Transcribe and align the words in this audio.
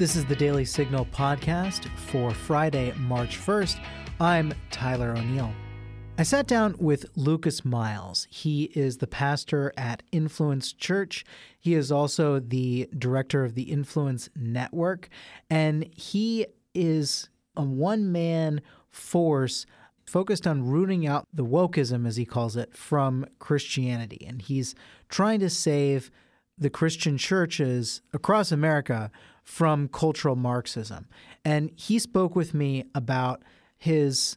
This 0.00 0.16
is 0.16 0.24
the 0.24 0.34
Daily 0.34 0.64
Signal 0.64 1.04
podcast 1.12 1.84
for 1.98 2.30
Friday, 2.30 2.94
March 2.96 3.36
1st. 3.36 3.84
I'm 4.18 4.54
Tyler 4.70 5.10
O'Neill. 5.10 5.52
I 6.16 6.22
sat 6.22 6.46
down 6.46 6.74
with 6.78 7.04
Lucas 7.16 7.66
Miles. 7.66 8.26
He 8.30 8.70
is 8.74 8.96
the 8.96 9.06
pastor 9.06 9.74
at 9.76 10.02
Nfluence 10.10 10.74
Church. 10.74 11.26
He 11.58 11.74
is 11.74 11.92
also 11.92 12.40
the 12.40 12.88
director 12.98 13.44
of 13.44 13.54
the 13.54 13.66
Nfluence 13.66 14.30
Network, 14.34 15.10
and 15.50 15.84
he 15.94 16.46
is 16.72 17.28
a 17.54 17.62
one 17.62 18.10
man 18.10 18.62
force 18.88 19.66
focused 20.06 20.46
on 20.46 20.66
rooting 20.66 21.06
out 21.06 21.28
the 21.30 21.44
wokeism, 21.44 22.06
as 22.06 22.16
he 22.16 22.24
calls 22.24 22.56
it, 22.56 22.74
from 22.74 23.26
Christianity. 23.38 24.24
And 24.26 24.40
he's 24.40 24.74
trying 25.10 25.40
to 25.40 25.50
save 25.50 26.10
the 26.56 26.70
Christian 26.70 27.18
churches 27.18 28.00
across 28.14 28.50
America 28.50 29.10
from 29.50 29.88
cultural 29.88 30.36
Marxism. 30.36 31.08
And 31.44 31.72
he 31.74 31.98
spoke 31.98 32.36
with 32.36 32.54
me 32.54 32.84
about 32.94 33.42
his 33.76 34.36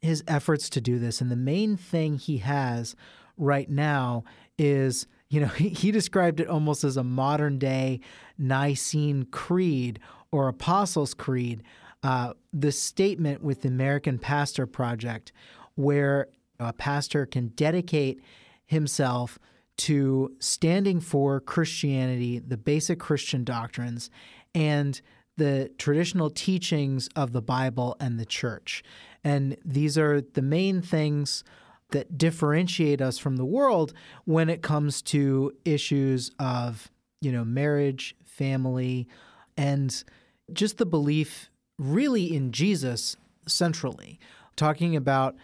his 0.00 0.24
efforts 0.26 0.70
to 0.70 0.80
do 0.80 0.98
this. 0.98 1.20
And 1.20 1.30
the 1.30 1.36
main 1.36 1.76
thing 1.76 2.16
he 2.16 2.38
has 2.38 2.96
right 3.36 3.68
now 3.68 4.24
is, 4.58 5.06
you 5.28 5.40
know, 5.40 5.46
he, 5.48 5.68
he 5.68 5.90
described 5.90 6.40
it 6.40 6.48
almost 6.48 6.82
as 6.82 6.96
a 6.96 7.04
modern 7.04 7.58
day 7.58 8.00
Nicene 8.38 9.26
Creed 9.26 10.00
or 10.32 10.48
Apostles' 10.48 11.12
Creed, 11.12 11.62
uh, 12.02 12.32
the 12.52 12.72
statement 12.72 13.42
with 13.42 13.62
the 13.62 13.68
American 13.68 14.18
Pastor 14.18 14.66
Project, 14.66 15.30
where 15.74 16.28
a 16.58 16.72
pastor 16.72 17.26
can 17.26 17.48
dedicate 17.48 18.22
himself 18.64 19.38
to 19.76 20.34
standing 20.38 21.00
for 21.00 21.40
Christianity, 21.40 22.38
the 22.38 22.56
basic 22.56 22.98
Christian 22.98 23.44
doctrines, 23.44 24.08
and 24.54 25.00
the 25.36 25.70
traditional 25.78 26.30
teachings 26.30 27.08
of 27.16 27.32
the 27.32 27.42
Bible 27.42 27.96
and 27.98 28.18
the 28.18 28.26
church. 28.26 28.82
And 29.24 29.56
these 29.64 29.98
are 29.98 30.20
the 30.20 30.42
main 30.42 30.80
things 30.80 31.42
that 31.90 32.16
differentiate 32.16 33.00
us 33.00 33.18
from 33.18 33.36
the 33.36 33.44
world 33.44 33.92
when 34.24 34.48
it 34.48 34.62
comes 34.62 35.02
to 35.02 35.52
issues 35.64 36.30
of, 36.38 36.90
you 37.20 37.32
know, 37.32 37.44
marriage, 37.44 38.14
family, 38.24 39.08
and 39.56 40.04
just 40.52 40.78
the 40.78 40.86
belief 40.86 41.50
really 41.78 42.34
in 42.34 42.52
Jesus 42.52 43.16
centrally, 43.46 44.18
talking 44.56 44.94
about 44.96 45.34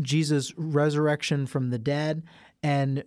Jesus' 0.00 0.52
resurrection 0.56 1.46
from 1.46 1.70
the 1.70 1.78
dead 1.78 2.22
and 2.62 3.04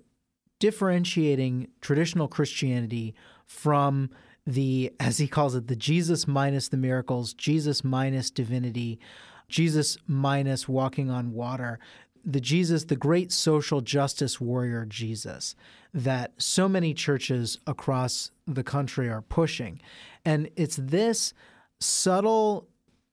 differentiating 0.59 1.67
traditional 1.81 2.27
Christianity 2.27 3.13
from 3.45 4.09
the, 4.49 4.93
as 4.99 5.17
he 5.17 5.27
calls 5.27 5.55
it, 5.55 5.67
the 5.67 5.75
Jesus 5.75 6.27
minus 6.27 6.69
the 6.69 6.77
miracles, 6.77 7.33
Jesus 7.33 7.83
minus 7.83 8.31
divinity, 8.31 8.99
Jesus 9.47 9.97
minus 10.07 10.67
walking 10.67 11.09
on 11.09 11.33
water, 11.33 11.79
the 12.25 12.41
Jesus, 12.41 12.85
the 12.85 12.95
great 12.95 13.31
social 13.31 13.81
justice 13.81 14.41
warrior 14.41 14.85
Jesus 14.85 15.55
that 15.93 16.33
so 16.37 16.67
many 16.69 16.93
churches 16.93 17.59
across 17.65 18.31
the 18.45 18.63
country 18.63 19.09
are 19.09 19.21
pushing. 19.21 19.81
And 20.25 20.49
it's 20.55 20.75
this 20.75 21.33
subtle 21.79 22.67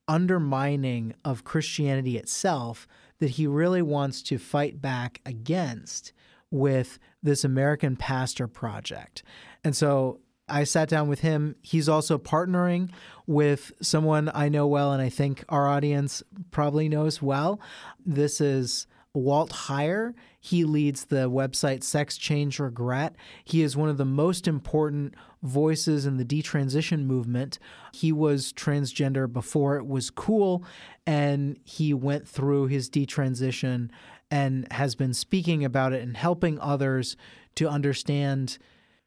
undermining 0.08 1.14
of 1.24 1.44
Christianity 1.44 2.16
itself 2.16 2.86
that 3.18 3.30
he 3.30 3.46
really 3.46 3.82
wants 3.82 4.22
to 4.22 4.38
fight 4.38 4.80
back 4.80 5.20
against 5.24 6.12
with 6.50 6.98
this 7.22 7.44
American 7.44 7.96
Pastor 7.96 8.46
Project. 8.46 9.22
And 9.64 9.74
so 9.74 10.20
I 10.48 10.64
sat 10.64 10.88
down 10.88 11.08
with 11.08 11.20
him. 11.20 11.56
He's 11.62 11.88
also 11.88 12.18
partnering 12.18 12.90
with 13.26 13.72
someone 13.82 14.30
I 14.32 14.48
know 14.48 14.66
well, 14.66 14.92
and 14.92 15.02
I 15.02 15.08
think 15.08 15.44
our 15.48 15.66
audience 15.66 16.22
probably 16.50 16.88
knows 16.88 17.20
well. 17.20 17.60
This 18.04 18.40
is 18.40 18.86
Walt 19.12 19.50
Heyer. 19.50 20.14
He 20.38 20.64
leads 20.64 21.06
the 21.06 21.28
website 21.28 21.82
Sex 21.82 22.16
Change 22.16 22.60
Regret. 22.60 23.16
He 23.44 23.62
is 23.62 23.76
one 23.76 23.88
of 23.88 23.96
the 23.96 24.04
most 24.04 24.46
important 24.46 25.14
voices 25.42 26.06
in 26.06 26.16
the 26.16 26.24
detransition 26.24 27.06
movement. 27.06 27.58
He 27.92 28.12
was 28.12 28.52
transgender 28.52 29.32
before 29.32 29.76
it 29.76 29.86
was 29.86 30.10
cool, 30.10 30.64
and 31.06 31.58
he 31.64 31.92
went 31.92 32.28
through 32.28 32.66
his 32.66 32.88
detransition 32.88 33.90
and 34.30 34.70
has 34.72 34.94
been 34.94 35.14
speaking 35.14 35.64
about 35.64 35.92
it 35.92 36.02
and 36.02 36.16
helping 36.16 36.60
others 36.60 37.16
to 37.56 37.68
understand 37.68 38.58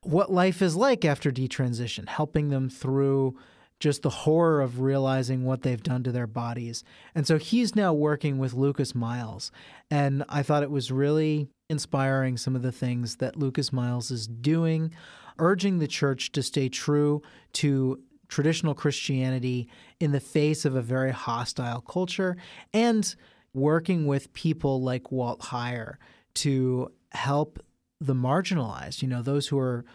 what 0.02 0.32
life 0.32 0.62
is 0.62 0.76
like 0.76 1.04
after 1.04 1.32
detransition, 1.32 2.08
helping 2.08 2.50
them 2.50 2.70
through 2.70 3.38
just 3.80 4.02
the 4.02 4.10
horror 4.10 4.62
of 4.62 4.82
realizing 4.82 5.46
what 5.46 5.62
they've 5.62 5.84
done 5.84 6.04
to 6.04 6.12
their 6.12 6.28
bodies. 6.28 6.84
And 7.16 7.26
so 7.26 7.38
he's 7.38 7.76
now 7.76 7.94
working 7.94 8.38
with 8.38 8.54
Lucas 8.54 8.94
Miles. 8.94 9.52
And 9.90 10.24
I 10.28 10.44
thought 10.44 10.64
it 10.64 10.72
was 10.72 10.92
really 10.92 11.48
inspiring 11.70 12.36
some 12.36 12.56
of 12.56 12.62
the 12.62 12.72
things 12.72 13.18
that 13.18 13.38
Lucas 13.38 13.72
Miles 13.72 14.12
is 14.12 14.28
doing, 14.28 14.94
urging 15.38 15.80
the 15.80 15.88
church 15.88 16.32
to 16.34 16.44
stay 16.44 16.68
true 16.68 17.22
to 17.54 18.02
traditional 18.28 18.74
Christianity 18.74 19.70
in 20.00 20.12
the 20.12 20.20
face 20.20 20.66
of 20.66 20.76
a 20.76 20.82
very 20.82 21.12
hostile 21.12 21.82
culture 21.82 22.38
and 22.74 23.16
working 23.54 24.06
with 24.06 24.34
people 24.34 24.82
like 24.82 25.12
Walt 25.12 25.40
Heyer 25.40 25.96
to 26.36 26.92
help 27.12 27.60
the 28.00 28.16
marginalized, 28.16 29.02
you 29.02 29.08
know, 29.08 29.22
those 29.22 29.48
who 29.48 29.60
are 29.60 29.86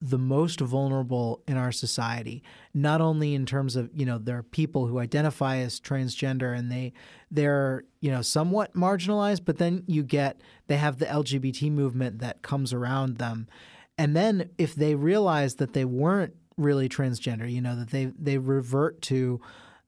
the 0.00 0.18
most 0.18 0.60
vulnerable 0.60 1.42
in 1.48 1.56
our 1.56 1.72
society 1.72 2.42
not 2.74 3.00
only 3.00 3.34
in 3.34 3.46
terms 3.46 3.74
of 3.74 3.88
you 3.94 4.04
know 4.04 4.18
there 4.18 4.36
are 4.36 4.42
people 4.42 4.86
who 4.86 4.98
identify 4.98 5.56
as 5.56 5.80
transgender 5.80 6.54
and 6.56 6.70
they 6.70 6.92
they're 7.30 7.84
you 8.00 8.10
know 8.10 8.20
somewhat 8.20 8.74
marginalized 8.74 9.46
but 9.46 9.56
then 9.56 9.82
you 9.86 10.02
get 10.02 10.42
they 10.66 10.76
have 10.76 10.98
the 10.98 11.06
LGBT 11.06 11.70
movement 11.70 12.18
that 12.18 12.42
comes 12.42 12.72
around 12.72 13.16
them. 13.16 13.48
And 13.96 14.14
then 14.14 14.50
if 14.58 14.74
they 14.74 14.94
realize 14.94 15.54
that 15.54 15.72
they 15.72 15.84
weren't 15.84 16.34
really 16.58 16.88
transgender 16.88 17.50
you 17.50 17.62
know 17.62 17.74
that 17.74 17.90
they 17.90 18.06
they 18.18 18.36
revert 18.36 19.00
to 19.02 19.40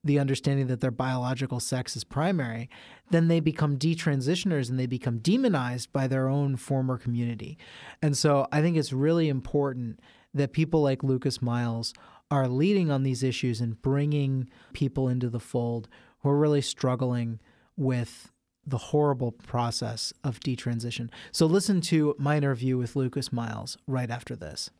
the 0.06 0.18
understanding 0.18 0.68
that 0.68 0.80
their 0.80 0.90
biological 0.90 1.60
sex 1.60 1.96
is 1.96 2.04
primary, 2.04 2.70
then 3.10 3.28
they 3.28 3.40
become 3.40 3.76
detransitioners 3.76 4.70
and 4.70 4.78
they 4.78 4.86
become 4.86 5.18
demonized 5.18 5.92
by 5.92 6.06
their 6.06 6.28
own 6.28 6.56
former 6.56 6.96
community. 6.96 7.58
And 8.00 8.16
so 8.16 8.46
I 8.52 8.60
think 8.60 8.76
it's 8.76 8.92
really 8.92 9.28
important 9.28 10.00
that 10.32 10.52
people 10.52 10.82
like 10.82 11.02
Lucas 11.02 11.42
Miles 11.42 11.92
are 12.30 12.48
leading 12.48 12.90
on 12.90 13.02
these 13.02 13.22
issues 13.22 13.60
and 13.60 13.80
bringing 13.82 14.48
people 14.72 15.08
into 15.08 15.28
the 15.28 15.40
fold 15.40 15.88
who 16.20 16.28
are 16.28 16.38
really 16.38 16.60
struggling 16.60 17.40
with 17.76 18.32
the 18.66 18.78
horrible 18.78 19.30
process 19.30 20.12
of 20.24 20.40
detransition. 20.40 21.08
So 21.30 21.46
listen 21.46 21.80
to 21.82 22.16
my 22.18 22.36
interview 22.36 22.76
with 22.76 22.96
Lucas 22.96 23.32
Miles 23.32 23.78
right 23.86 24.10
after 24.10 24.34
this. 24.34 24.70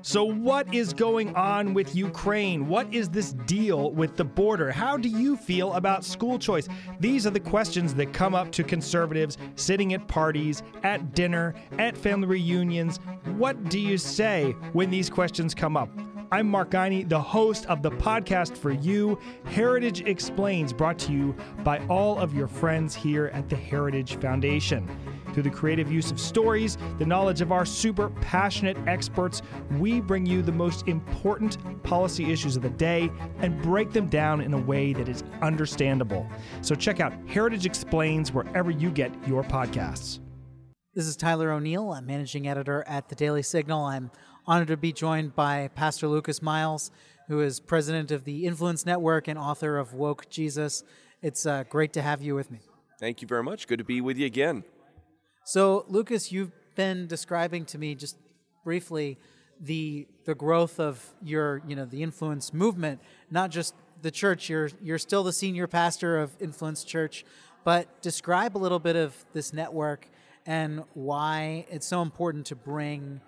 So, 0.00 0.24
what 0.24 0.72
is 0.72 0.94
going 0.94 1.36
on 1.36 1.74
with 1.74 1.94
Ukraine? 1.94 2.68
What 2.68 2.94
is 2.94 3.10
this 3.10 3.34
deal 3.44 3.90
with 3.90 4.16
the 4.16 4.24
border? 4.24 4.72
How 4.72 4.96
do 4.96 5.10
you 5.10 5.36
feel 5.36 5.74
about 5.74 6.06
school 6.06 6.38
choice? 6.38 6.68
These 7.00 7.26
are 7.26 7.30
the 7.30 7.40
questions 7.40 7.92
that 7.96 8.14
come 8.14 8.34
up 8.34 8.50
to 8.52 8.64
conservatives 8.64 9.36
sitting 9.56 9.92
at 9.92 10.08
parties, 10.08 10.62
at 10.84 11.14
dinner, 11.14 11.54
at 11.78 11.98
family 11.98 12.28
reunions. 12.28 12.98
What 13.36 13.68
do 13.68 13.78
you 13.78 13.98
say 13.98 14.52
when 14.72 14.88
these 14.88 15.10
questions 15.10 15.54
come 15.54 15.76
up? 15.76 15.90
I'm 16.32 16.48
Mark 16.48 16.70
Guiney, 16.70 17.06
the 17.06 17.20
host 17.20 17.66
of 17.66 17.82
the 17.82 17.90
podcast 17.90 18.56
for 18.56 18.72
you, 18.72 19.18
Heritage 19.44 20.00
Explains, 20.00 20.72
brought 20.72 20.98
to 21.00 21.12
you 21.12 21.36
by 21.62 21.78
all 21.88 22.18
of 22.18 22.32
your 22.32 22.48
friends 22.48 22.94
here 22.94 23.26
at 23.34 23.50
the 23.50 23.56
Heritage 23.56 24.18
Foundation. 24.18 24.88
Through 25.36 25.42
the 25.42 25.50
creative 25.50 25.92
use 25.92 26.10
of 26.10 26.18
stories, 26.18 26.78
the 26.96 27.04
knowledge 27.04 27.42
of 27.42 27.52
our 27.52 27.66
super 27.66 28.08
passionate 28.22 28.78
experts, 28.86 29.42
we 29.72 30.00
bring 30.00 30.24
you 30.24 30.40
the 30.40 30.50
most 30.50 30.88
important 30.88 31.58
policy 31.82 32.32
issues 32.32 32.56
of 32.56 32.62
the 32.62 32.70
day 32.70 33.10
and 33.40 33.60
break 33.60 33.92
them 33.92 34.06
down 34.06 34.40
in 34.40 34.54
a 34.54 34.58
way 34.58 34.94
that 34.94 35.10
is 35.10 35.22
understandable. 35.42 36.26
So 36.62 36.74
check 36.74 37.00
out 37.00 37.12
Heritage 37.26 37.66
Explains 37.66 38.32
wherever 38.32 38.70
you 38.70 38.90
get 38.90 39.12
your 39.28 39.42
podcasts. 39.42 40.20
This 40.94 41.06
is 41.06 41.18
Tyler 41.18 41.52
O'Neill. 41.52 41.92
I'm 41.92 42.06
managing 42.06 42.48
editor 42.48 42.82
at 42.86 43.10
the 43.10 43.14
Daily 43.14 43.42
Signal. 43.42 43.84
I'm 43.84 44.10
honored 44.46 44.68
to 44.68 44.78
be 44.78 44.90
joined 44.90 45.36
by 45.36 45.68
Pastor 45.74 46.08
Lucas 46.08 46.40
Miles, 46.40 46.90
who 47.28 47.42
is 47.42 47.60
president 47.60 48.10
of 48.10 48.24
the 48.24 48.46
Nfluence 48.46 48.86
Network 48.86 49.28
and 49.28 49.38
author 49.38 49.76
of 49.76 49.92
Woke 49.92 50.30
Jesus. 50.30 50.82
It's 51.20 51.44
uh, 51.44 51.64
great 51.68 51.92
to 51.92 52.00
have 52.00 52.22
you 52.22 52.34
with 52.34 52.50
me. 52.50 52.60
Thank 52.98 53.20
you 53.20 53.28
very 53.28 53.42
much. 53.42 53.66
Good 53.66 53.80
to 53.80 53.84
be 53.84 54.00
with 54.00 54.16
you 54.16 54.24
again. 54.24 54.64
So, 55.48 55.84
Lucas, 55.86 56.32
you've 56.32 56.50
been 56.74 57.06
describing 57.06 57.66
to 57.66 57.78
me 57.78 57.94
just 57.94 58.16
briefly 58.64 59.16
the 59.60 60.08
the 60.24 60.34
growth 60.34 60.80
of 60.80 61.00
your, 61.22 61.62
you 61.68 61.76
know, 61.76 61.84
the 61.84 62.02
influence 62.02 62.52
movement, 62.52 63.00
not 63.30 63.50
just 63.50 63.72
the 64.02 64.10
church. 64.10 64.48
You're 64.48 64.70
you're 64.82 64.98
still 64.98 65.22
the 65.22 65.32
senior 65.32 65.68
pastor 65.68 66.18
of 66.18 66.36
Nfluence 66.40 66.84
Church, 66.84 67.24
but 67.62 68.02
describe 68.02 68.56
a 68.56 68.58
little 68.58 68.80
bit 68.80 68.96
of 68.96 69.14
this 69.34 69.52
network 69.52 70.08
and 70.46 70.82
why 70.94 71.64
it's 71.70 71.86
so 71.86 72.02
important 72.02 72.46
to 72.46 72.56
bring 72.56 73.20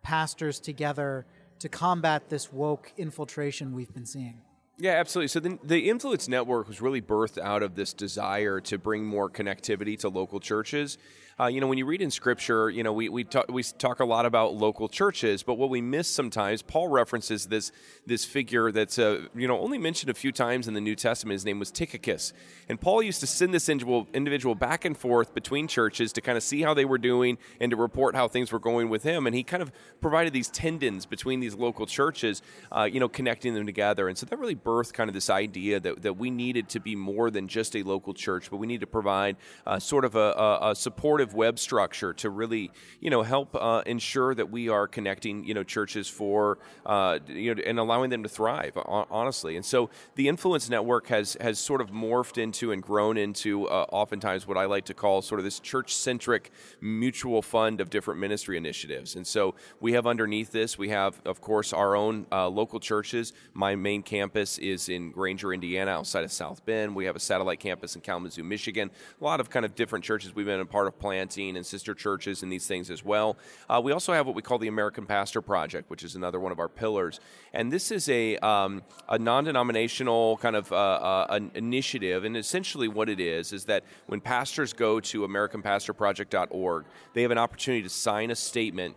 pastors 0.00 0.60
together 0.60 1.26
to 1.58 1.68
combat 1.68 2.28
this 2.28 2.52
woke 2.52 2.92
infiltration 2.96 3.74
we've 3.74 3.92
been 3.92 4.06
seeing? 4.06 4.40
Yeah, 4.78 4.92
absolutely. 4.92 5.28
So 5.28 5.40
the, 5.40 5.58
the 5.62 5.88
Nfluence 5.88 6.28
Network 6.28 6.68
was 6.68 6.80
really 6.80 7.02
birthed 7.02 7.38
out 7.38 7.62
of 7.62 7.74
this 7.74 7.92
desire 7.92 8.60
to 8.62 8.78
bring 8.78 9.04
more 9.04 9.30
connectivity 9.30 9.98
to 10.00 10.08
local 10.08 10.40
churches. 10.40 10.98
Uh, 11.38 11.46
you 11.46 11.60
know, 11.60 11.66
when 11.66 11.78
you 11.78 11.84
read 11.84 12.00
in 12.00 12.12
Scripture, 12.12 12.70
you 12.70 12.84
know, 12.84 12.92
we 12.92 13.08
we 13.08 13.24
talk, 13.24 13.46
we 13.48 13.60
talk 13.64 13.98
a 13.98 14.04
lot 14.04 14.24
about 14.24 14.54
local 14.54 14.88
churches, 14.88 15.42
but 15.42 15.54
what 15.54 15.68
we 15.68 15.80
miss 15.80 16.06
sometimes, 16.06 16.62
Paul 16.62 16.86
references 16.86 17.46
this 17.46 17.72
this 18.06 18.24
figure 18.24 18.70
that's 18.70 19.00
uh, 19.00 19.26
you 19.34 19.48
know 19.48 19.58
only 19.58 19.76
mentioned 19.76 20.10
a 20.10 20.14
few 20.14 20.30
times 20.30 20.68
in 20.68 20.74
the 20.74 20.80
New 20.80 20.94
Testament. 20.94 21.32
His 21.32 21.44
name 21.44 21.58
was 21.58 21.72
Tychicus, 21.72 22.32
and 22.68 22.80
Paul 22.80 23.02
used 23.02 23.18
to 23.18 23.26
send 23.26 23.52
this 23.52 23.68
individual 23.68 24.06
individual 24.14 24.54
back 24.54 24.84
and 24.84 24.96
forth 24.96 25.34
between 25.34 25.66
churches 25.66 26.12
to 26.12 26.20
kind 26.20 26.36
of 26.36 26.44
see 26.44 26.62
how 26.62 26.72
they 26.72 26.84
were 26.84 26.98
doing 26.98 27.36
and 27.60 27.70
to 27.72 27.76
report 27.76 28.14
how 28.14 28.28
things 28.28 28.52
were 28.52 28.60
going 28.60 28.88
with 28.88 29.02
him. 29.02 29.26
And 29.26 29.34
he 29.34 29.42
kind 29.42 29.62
of 29.62 29.72
provided 30.00 30.32
these 30.32 30.48
tendons 30.50 31.04
between 31.04 31.40
these 31.40 31.56
local 31.56 31.84
churches, 31.84 32.42
uh, 32.70 32.84
you 32.84 33.00
know, 33.00 33.08
connecting 33.08 33.54
them 33.54 33.66
together. 33.66 34.06
And 34.06 34.16
so 34.16 34.24
that 34.26 34.38
really 34.38 34.54
birthed 34.54 34.92
kind 34.92 35.10
of 35.10 35.14
this 35.14 35.30
idea 35.30 35.80
that 35.80 36.02
that 36.02 36.16
we 36.16 36.30
needed 36.30 36.68
to 36.68 36.78
be 36.78 36.94
more 36.94 37.28
than 37.32 37.48
just 37.48 37.74
a 37.74 37.82
local 37.82 38.14
church, 38.14 38.52
but 38.52 38.58
we 38.58 38.68
need 38.68 38.82
to 38.82 38.86
provide 38.86 39.36
uh, 39.66 39.80
sort 39.80 40.04
of 40.04 40.14
a, 40.14 40.30
a, 40.32 40.70
a 40.70 40.74
supportive 40.76 41.23
web 41.32 41.58
structure 41.58 42.12
to 42.12 42.28
really, 42.28 42.70
you 43.00 43.08
know, 43.08 43.22
help 43.22 43.54
uh, 43.54 43.82
ensure 43.86 44.34
that 44.34 44.50
we 44.50 44.68
are 44.68 44.86
connecting, 44.86 45.44
you 45.44 45.54
know, 45.54 45.62
churches 45.62 46.08
for, 46.08 46.58
uh, 46.84 47.18
you 47.28 47.54
know, 47.54 47.62
and 47.64 47.78
allowing 47.78 48.10
them 48.10 48.22
to 48.22 48.28
thrive, 48.28 48.76
honestly. 48.76 49.56
And 49.56 49.64
so 49.64 49.88
the 50.16 50.26
Nfluence 50.26 50.68
Network 50.68 51.06
has 51.06 51.36
has 51.40 51.58
sort 51.58 51.80
of 51.80 51.90
morphed 51.90 52.36
into 52.36 52.72
and 52.72 52.82
grown 52.82 53.16
into 53.16 53.66
uh, 53.68 53.86
oftentimes 53.90 54.46
what 54.46 54.58
I 54.58 54.64
like 54.64 54.84
to 54.86 54.94
call 54.94 55.22
sort 55.22 55.38
of 55.38 55.44
this 55.44 55.60
church-centric 55.60 56.50
mutual 56.80 57.40
fund 57.40 57.80
of 57.80 57.88
different 57.90 58.20
ministry 58.20 58.56
initiatives. 58.56 59.14
And 59.14 59.26
so 59.26 59.54
we 59.80 59.92
have 59.92 60.06
underneath 60.06 60.50
this, 60.50 60.76
we 60.76 60.88
have, 60.88 61.20
of 61.24 61.40
course, 61.40 61.72
our 61.72 61.94
own 61.94 62.26
uh, 62.32 62.48
local 62.48 62.80
churches. 62.80 63.32
My 63.52 63.76
main 63.76 64.02
campus 64.02 64.58
is 64.58 64.88
in 64.88 65.12
Granger, 65.12 65.52
Indiana, 65.52 65.92
outside 65.92 66.24
of 66.24 66.32
South 66.32 66.66
Bend. 66.66 66.96
We 66.96 67.04
have 67.04 67.16
a 67.16 67.20
satellite 67.20 67.60
campus 67.60 67.94
in 67.94 68.00
Kalamazoo, 68.00 68.42
Michigan. 68.42 68.90
A 69.20 69.24
lot 69.24 69.40
of 69.40 69.50
kind 69.50 69.64
of 69.64 69.74
different 69.74 70.04
churches 70.04 70.34
we've 70.34 70.46
been 70.46 70.60
a 70.60 70.66
part 70.66 70.86
of 70.86 70.98
planting 71.14 71.56
and 71.56 71.64
sister 71.64 71.94
churches 71.94 72.42
and 72.42 72.50
these 72.50 72.66
things 72.66 72.90
as 72.90 73.04
well. 73.04 73.36
Uh, 73.70 73.80
we 73.82 73.92
also 73.92 74.12
have 74.12 74.26
what 74.26 74.34
we 74.34 74.42
call 74.42 74.58
the 74.58 74.66
American 74.66 75.06
Pastor 75.06 75.40
Project, 75.40 75.88
which 75.88 76.02
is 76.02 76.16
another 76.16 76.40
one 76.40 76.50
of 76.50 76.58
our 76.58 76.68
pillars. 76.68 77.20
And 77.52 77.72
this 77.72 77.92
is 77.92 78.08
a, 78.08 78.36
um, 78.38 78.82
a 79.08 79.16
non 79.16 79.44
denominational 79.44 80.38
kind 80.38 80.56
of 80.56 80.72
uh, 80.72 80.74
uh, 80.74 81.26
an 81.30 81.52
initiative. 81.54 82.24
And 82.24 82.36
essentially, 82.36 82.88
what 82.88 83.08
it 83.08 83.20
is 83.20 83.52
is 83.52 83.66
that 83.66 83.84
when 84.06 84.20
pastors 84.20 84.72
go 84.72 84.98
to 84.98 85.20
AmericanPastorProject.org, 85.20 86.84
they 87.12 87.22
have 87.22 87.30
an 87.30 87.38
opportunity 87.38 87.84
to 87.84 87.88
sign 87.88 88.32
a 88.32 88.36
statement 88.36 88.96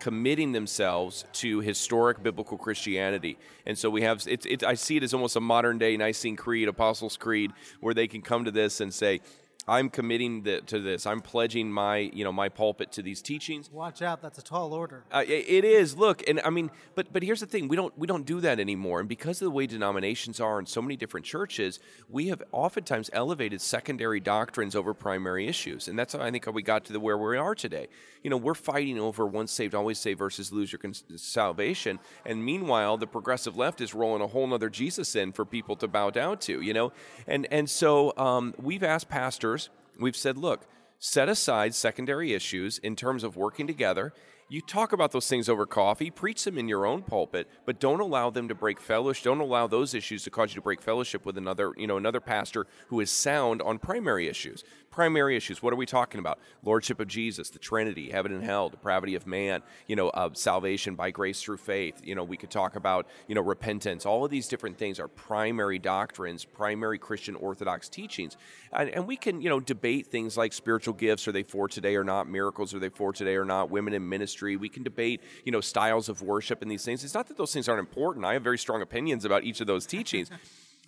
committing 0.00 0.52
themselves 0.52 1.26
to 1.32 1.60
historic 1.60 2.22
biblical 2.22 2.56
Christianity. 2.56 3.36
And 3.66 3.76
so 3.76 3.90
we 3.90 4.02
have, 4.02 4.24
it's, 4.26 4.46
it, 4.46 4.64
I 4.64 4.72
see 4.72 4.96
it 4.96 5.02
as 5.02 5.12
almost 5.12 5.36
a 5.36 5.40
modern 5.40 5.76
day 5.76 5.98
Nicene 5.98 6.36
Creed, 6.36 6.68
Apostles' 6.68 7.18
Creed, 7.18 7.52
where 7.80 7.92
they 7.92 8.06
can 8.06 8.22
come 8.22 8.46
to 8.46 8.50
this 8.50 8.80
and 8.80 8.94
say, 8.94 9.20
I'm 9.68 9.90
committing 9.90 10.42
the, 10.42 10.62
to 10.62 10.80
this. 10.80 11.06
I'm 11.06 11.20
pledging 11.20 11.70
my, 11.70 11.98
you 11.98 12.24
know, 12.24 12.32
my 12.32 12.48
pulpit 12.48 12.90
to 12.92 13.02
these 13.02 13.20
teachings. 13.20 13.70
Watch 13.70 14.00
out, 14.00 14.22
that's 14.22 14.38
a 14.38 14.42
tall 14.42 14.72
order. 14.72 15.04
Uh, 15.12 15.24
it 15.26 15.64
is. 15.64 15.96
Look, 15.96 16.26
and 16.26 16.40
I 16.44 16.50
mean, 16.50 16.70
but 16.94 17.12
but 17.12 17.22
here's 17.22 17.40
the 17.40 17.46
thing: 17.46 17.68
we 17.68 17.76
don't 17.76 17.96
we 17.98 18.06
don't 18.06 18.24
do 18.24 18.40
that 18.40 18.58
anymore. 18.58 19.00
And 19.00 19.08
because 19.08 19.42
of 19.42 19.46
the 19.46 19.50
way 19.50 19.66
denominations 19.66 20.40
are 20.40 20.58
in 20.58 20.66
so 20.66 20.80
many 20.80 20.96
different 20.96 21.26
churches, 21.26 21.80
we 22.08 22.28
have 22.28 22.42
oftentimes 22.52 23.10
elevated 23.12 23.60
secondary 23.60 24.20
doctrines 24.20 24.74
over 24.74 24.94
primary 24.94 25.46
issues, 25.46 25.88
and 25.88 25.98
that's 25.98 26.14
how 26.14 26.20
I 26.20 26.30
think 26.30 26.46
how 26.46 26.52
we 26.52 26.62
got 26.62 26.84
to 26.86 26.92
the 26.92 27.00
where 27.00 27.18
we 27.18 27.36
are 27.36 27.54
today. 27.54 27.88
You 28.22 28.30
know, 28.30 28.36
we're 28.36 28.54
fighting 28.54 28.98
over 28.98 29.26
once 29.26 29.52
saved, 29.52 29.74
always 29.74 29.98
saved 29.98 30.18
versus 30.18 30.50
lose 30.50 30.72
your 30.72 30.80
salvation, 31.16 31.98
and 32.24 32.42
meanwhile, 32.42 32.96
the 32.96 33.06
progressive 33.06 33.56
left 33.56 33.80
is 33.80 33.94
rolling 33.94 34.22
a 34.22 34.26
whole 34.26 34.52
other 34.54 34.70
Jesus 34.70 35.14
in 35.14 35.32
for 35.32 35.44
people 35.44 35.76
to 35.76 35.88
bow 35.88 36.08
down 36.10 36.38
to. 36.38 36.62
You 36.62 36.72
know, 36.72 36.92
and 37.26 37.46
and 37.50 37.68
so 37.68 38.16
um, 38.16 38.54
we've 38.58 38.82
asked 38.82 39.08
pastors 39.10 39.57
We've 39.98 40.16
said, 40.16 40.36
look, 40.36 40.66
set 40.98 41.28
aside 41.28 41.74
secondary 41.74 42.32
issues 42.32 42.78
in 42.78 42.96
terms 42.96 43.24
of 43.24 43.36
working 43.36 43.66
together. 43.66 44.12
You 44.50 44.62
talk 44.62 44.92
about 44.94 45.12
those 45.12 45.28
things 45.28 45.48
over 45.48 45.66
coffee, 45.66 46.10
preach 46.10 46.44
them 46.44 46.56
in 46.56 46.68
your 46.68 46.86
own 46.86 47.02
pulpit, 47.02 47.48
but 47.66 47.78
don't 47.78 48.00
allow 48.00 48.30
them 48.30 48.48
to 48.48 48.54
break 48.54 48.80
fellowship. 48.80 49.24
Don't 49.24 49.40
allow 49.40 49.66
those 49.66 49.92
issues 49.92 50.22
to 50.24 50.30
cause 50.30 50.50
you 50.50 50.54
to 50.54 50.62
break 50.62 50.80
fellowship 50.80 51.26
with 51.26 51.36
another, 51.36 51.74
you 51.76 51.86
know, 51.86 51.98
another 51.98 52.20
pastor 52.20 52.66
who 52.86 53.00
is 53.00 53.10
sound 53.10 53.60
on 53.60 53.78
primary 53.78 54.26
issues 54.26 54.64
primary 54.90 55.36
issues. 55.36 55.62
What 55.62 55.72
are 55.72 55.76
we 55.76 55.86
talking 55.86 56.18
about? 56.18 56.38
Lordship 56.64 57.00
of 57.00 57.08
Jesus, 57.08 57.50
the 57.50 57.58
Trinity, 57.58 58.10
heaven 58.10 58.32
and 58.32 58.42
hell, 58.42 58.68
depravity 58.68 59.14
of 59.14 59.26
man, 59.26 59.62
you 59.86 59.96
know, 59.96 60.08
uh, 60.10 60.30
salvation 60.32 60.94
by 60.94 61.10
grace 61.10 61.42
through 61.42 61.58
faith. 61.58 62.00
You 62.02 62.14
know, 62.14 62.24
we 62.24 62.36
could 62.36 62.50
talk 62.50 62.76
about, 62.76 63.06
you 63.26 63.34
know, 63.34 63.40
repentance. 63.40 64.06
All 64.06 64.24
of 64.24 64.30
these 64.30 64.48
different 64.48 64.78
things 64.78 64.98
are 64.98 65.08
primary 65.08 65.78
doctrines, 65.78 66.44
primary 66.44 66.98
Christian 66.98 67.34
Orthodox 67.36 67.88
teachings. 67.88 68.36
And, 68.72 68.90
and 68.90 69.06
we 69.06 69.16
can, 69.16 69.40
you 69.40 69.48
know, 69.48 69.60
debate 69.60 70.06
things 70.06 70.36
like 70.36 70.52
spiritual 70.52 70.94
gifts. 70.94 71.28
Are 71.28 71.32
they 71.32 71.42
for 71.42 71.68
today 71.68 71.96
or 71.96 72.04
not? 72.04 72.28
Miracles, 72.28 72.74
are 72.74 72.78
they 72.78 72.88
for 72.88 73.12
today 73.12 73.36
or 73.36 73.44
not? 73.44 73.70
Women 73.70 73.94
in 73.94 74.08
ministry. 74.08 74.56
We 74.56 74.68
can 74.68 74.82
debate, 74.82 75.22
you 75.44 75.52
know, 75.52 75.60
styles 75.60 76.08
of 76.08 76.22
worship 76.22 76.62
and 76.62 76.70
these 76.70 76.84
things. 76.84 77.04
It's 77.04 77.14
not 77.14 77.28
that 77.28 77.36
those 77.36 77.52
things 77.52 77.68
aren't 77.68 77.80
important. 77.80 78.24
I 78.24 78.32
have 78.34 78.42
very 78.42 78.58
strong 78.58 78.82
opinions 78.82 79.24
about 79.24 79.44
each 79.44 79.60
of 79.60 79.66
those 79.66 79.86
teachings. 79.86 80.30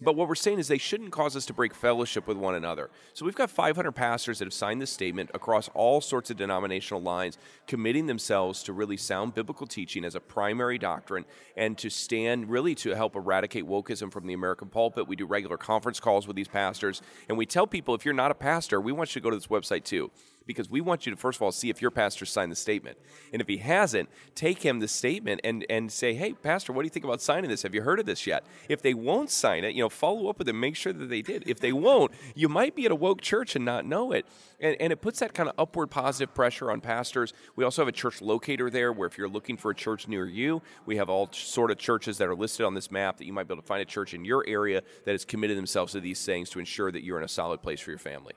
But 0.02 0.16
what 0.16 0.28
we're 0.28 0.34
saying 0.34 0.58
is 0.58 0.68
they 0.68 0.78
shouldn't 0.78 1.12
cause 1.12 1.36
us 1.36 1.44
to 1.46 1.52
break 1.52 1.74
fellowship 1.74 2.26
with 2.26 2.38
one 2.38 2.54
another. 2.54 2.90
So 3.12 3.26
we've 3.26 3.34
got 3.34 3.50
500 3.50 3.92
pastors 3.92 4.38
that 4.38 4.46
have 4.46 4.54
signed 4.54 4.80
this 4.80 4.90
statement 4.90 5.30
across 5.34 5.68
all 5.74 6.00
sorts 6.00 6.30
of 6.30 6.38
denominational 6.38 7.02
lines, 7.02 7.36
committing 7.66 8.06
themselves 8.06 8.62
to 8.62 8.72
really 8.72 8.96
sound 8.96 9.34
biblical 9.34 9.66
teaching 9.66 10.04
as 10.04 10.14
a 10.14 10.20
primary 10.20 10.78
doctrine 10.78 11.26
and 11.56 11.76
to 11.78 11.90
stand 11.90 12.48
really 12.48 12.74
to 12.76 12.96
help 12.96 13.14
eradicate 13.14 13.66
wokeism 13.66 14.10
from 14.10 14.26
the 14.26 14.32
American 14.32 14.68
pulpit. 14.68 15.06
We 15.06 15.16
do 15.16 15.26
regular 15.26 15.58
conference 15.58 16.00
calls 16.00 16.26
with 16.26 16.36
these 16.36 16.48
pastors, 16.48 17.02
and 17.28 17.36
we 17.36 17.44
tell 17.44 17.66
people 17.66 17.94
if 17.94 18.04
you're 18.04 18.14
not 18.14 18.30
a 18.30 18.34
pastor, 18.34 18.80
we 18.80 18.92
want 18.92 19.14
you 19.14 19.20
to 19.20 19.24
go 19.24 19.30
to 19.30 19.36
this 19.36 19.48
website 19.48 19.84
too 19.84 20.10
because 20.50 20.70
we 20.70 20.80
want 20.80 21.06
you 21.06 21.10
to 21.10 21.16
first 21.16 21.38
of 21.38 21.42
all 21.42 21.52
see 21.52 21.70
if 21.70 21.80
your 21.80 21.90
pastor 21.90 22.26
signed 22.26 22.52
the 22.52 22.56
statement. 22.56 22.98
And 23.32 23.40
if 23.40 23.48
he 23.48 23.58
hasn't 23.58 24.08
take 24.34 24.62
him 24.62 24.80
the 24.80 24.88
statement 24.88 25.40
and 25.44 25.64
and 25.70 25.90
say 25.90 26.14
hey 26.14 26.32
pastor 26.32 26.72
what 26.72 26.82
do 26.82 26.86
you 26.86 26.90
think 26.90 27.04
about 27.04 27.20
signing 27.20 27.50
this? 27.50 27.62
Have 27.62 27.74
you 27.74 27.82
heard 27.82 28.00
of 28.00 28.06
this 28.06 28.26
yet? 28.26 28.44
If 28.68 28.82
they 28.82 28.94
won't 28.94 29.30
sign 29.30 29.64
it 29.64 29.74
you 29.74 29.82
know 29.82 29.88
follow 29.88 30.28
up 30.28 30.38
with 30.38 30.46
them 30.46 30.60
make 30.60 30.76
sure 30.76 30.92
that 30.92 31.06
they 31.06 31.22
did. 31.22 31.44
If 31.46 31.60
they 31.60 31.72
won't 31.72 32.12
you 32.34 32.48
might 32.48 32.74
be 32.74 32.86
at 32.86 32.92
a 32.92 32.96
woke 32.96 33.20
church 33.20 33.56
and 33.56 33.64
not 33.64 33.84
know 33.84 34.12
it. 34.12 34.26
And, 34.60 34.76
and 34.80 34.92
it 34.92 35.00
puts 35.00 35.20
that 35.20 35.34
kind 35.34 35.48
of 35.48 35.54
upward 35.58 35.90
positive 35.90 36.34
pressure 36.34 36.70
on 36.70 36.80
pastors. 36.80 37.32
We 37.56 37.64
also 37.64 37.82
have 37.82 37.88
a 37.88 37.92
church 37.92 38.20
locator 38.20 38.70
there 38.70 38.92
where 38.92 39.06
if 39.06 39.16
you're 39.16 39.28
looking 39.28 39.56
for 39.56 39.70
a 39.70 39.74
church 39.74 40.08
near 40.08 40.26
you 40.26 40.62
we 40.86 40.96
have 40.96 41.08
all 41.08 41.28
sort 41.32 41.70
of 41.70 41.78
churches 41.78 42.18
that 42.18 42.28
are 42.28 42.34
listed 42.34 42.66
on 42.66 42.74
this 42.74 42.90
map 42.90 43.18
that 43.18 43.24
you 43.24 43.32
might 43.32 43.46
be 43.46 43.54
able 43.54 43.62
to 43.62 43.66
find 43.66 43.82
a 43.82 43.84
church 43.84 44.14
in 44.14 44.24
your 44.24 44.44
area 44.46 44.82
that 45.04 45.12
has 45.12 45.24
committed 45.24 45.56
themselves 45.56 45.92
to 45.92 46.00
these 46.00 46.24
things 46.24 46.50
to 46.50 46.58
ensure 46.58 46.90
that 46.90 47.04
you're 47.04 47.18
in 47.18 47.24
a 47.24 47.28
solid 47.28 47.62
place 47.62 47.80
for 47.80 47.90
your 47.90 47.98
family 47.98 48.34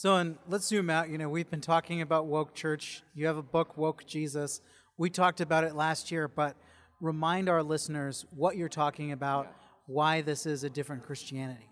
so, 0.00 0.16
and 0.16 0.38
let's 0.48 0.66
zoom 0.66 0.88
out. 0.88 1.10
You 1.10 1.18
know, 1.18 1.28
we've 1.28 1.50
been 1.50 1.60
talking 1.60 2.00
about 2.00 2.24
woke 2.24 2.54
church. 2.54 3.02
You 3.14 3.26
have 3.26 3.36
a 3.36 3.42
book, 3.42 3.76
Woke 3.76 4.06
Jesus. 4.06 4.62
We 4.96 5.10
talked 5.10 5.42
about 5.42 5.62
it 5.62 5.74
last 5.74 6.10
year, 6.10 6.26
but 6.26 6.56
remind 7.02 7.50
our 7.50 7.62
listeners 7.62 8.24
what 8.34 8.56
you're 8.56 8.70
talking 8.70 9.12
about, 9.12 9.54
why 9.84 10.22
this 10.22 10.46
is 10.46 10.64
a 10.64 10.70
different 10.70 11.04
Christianity. 11.04 11.69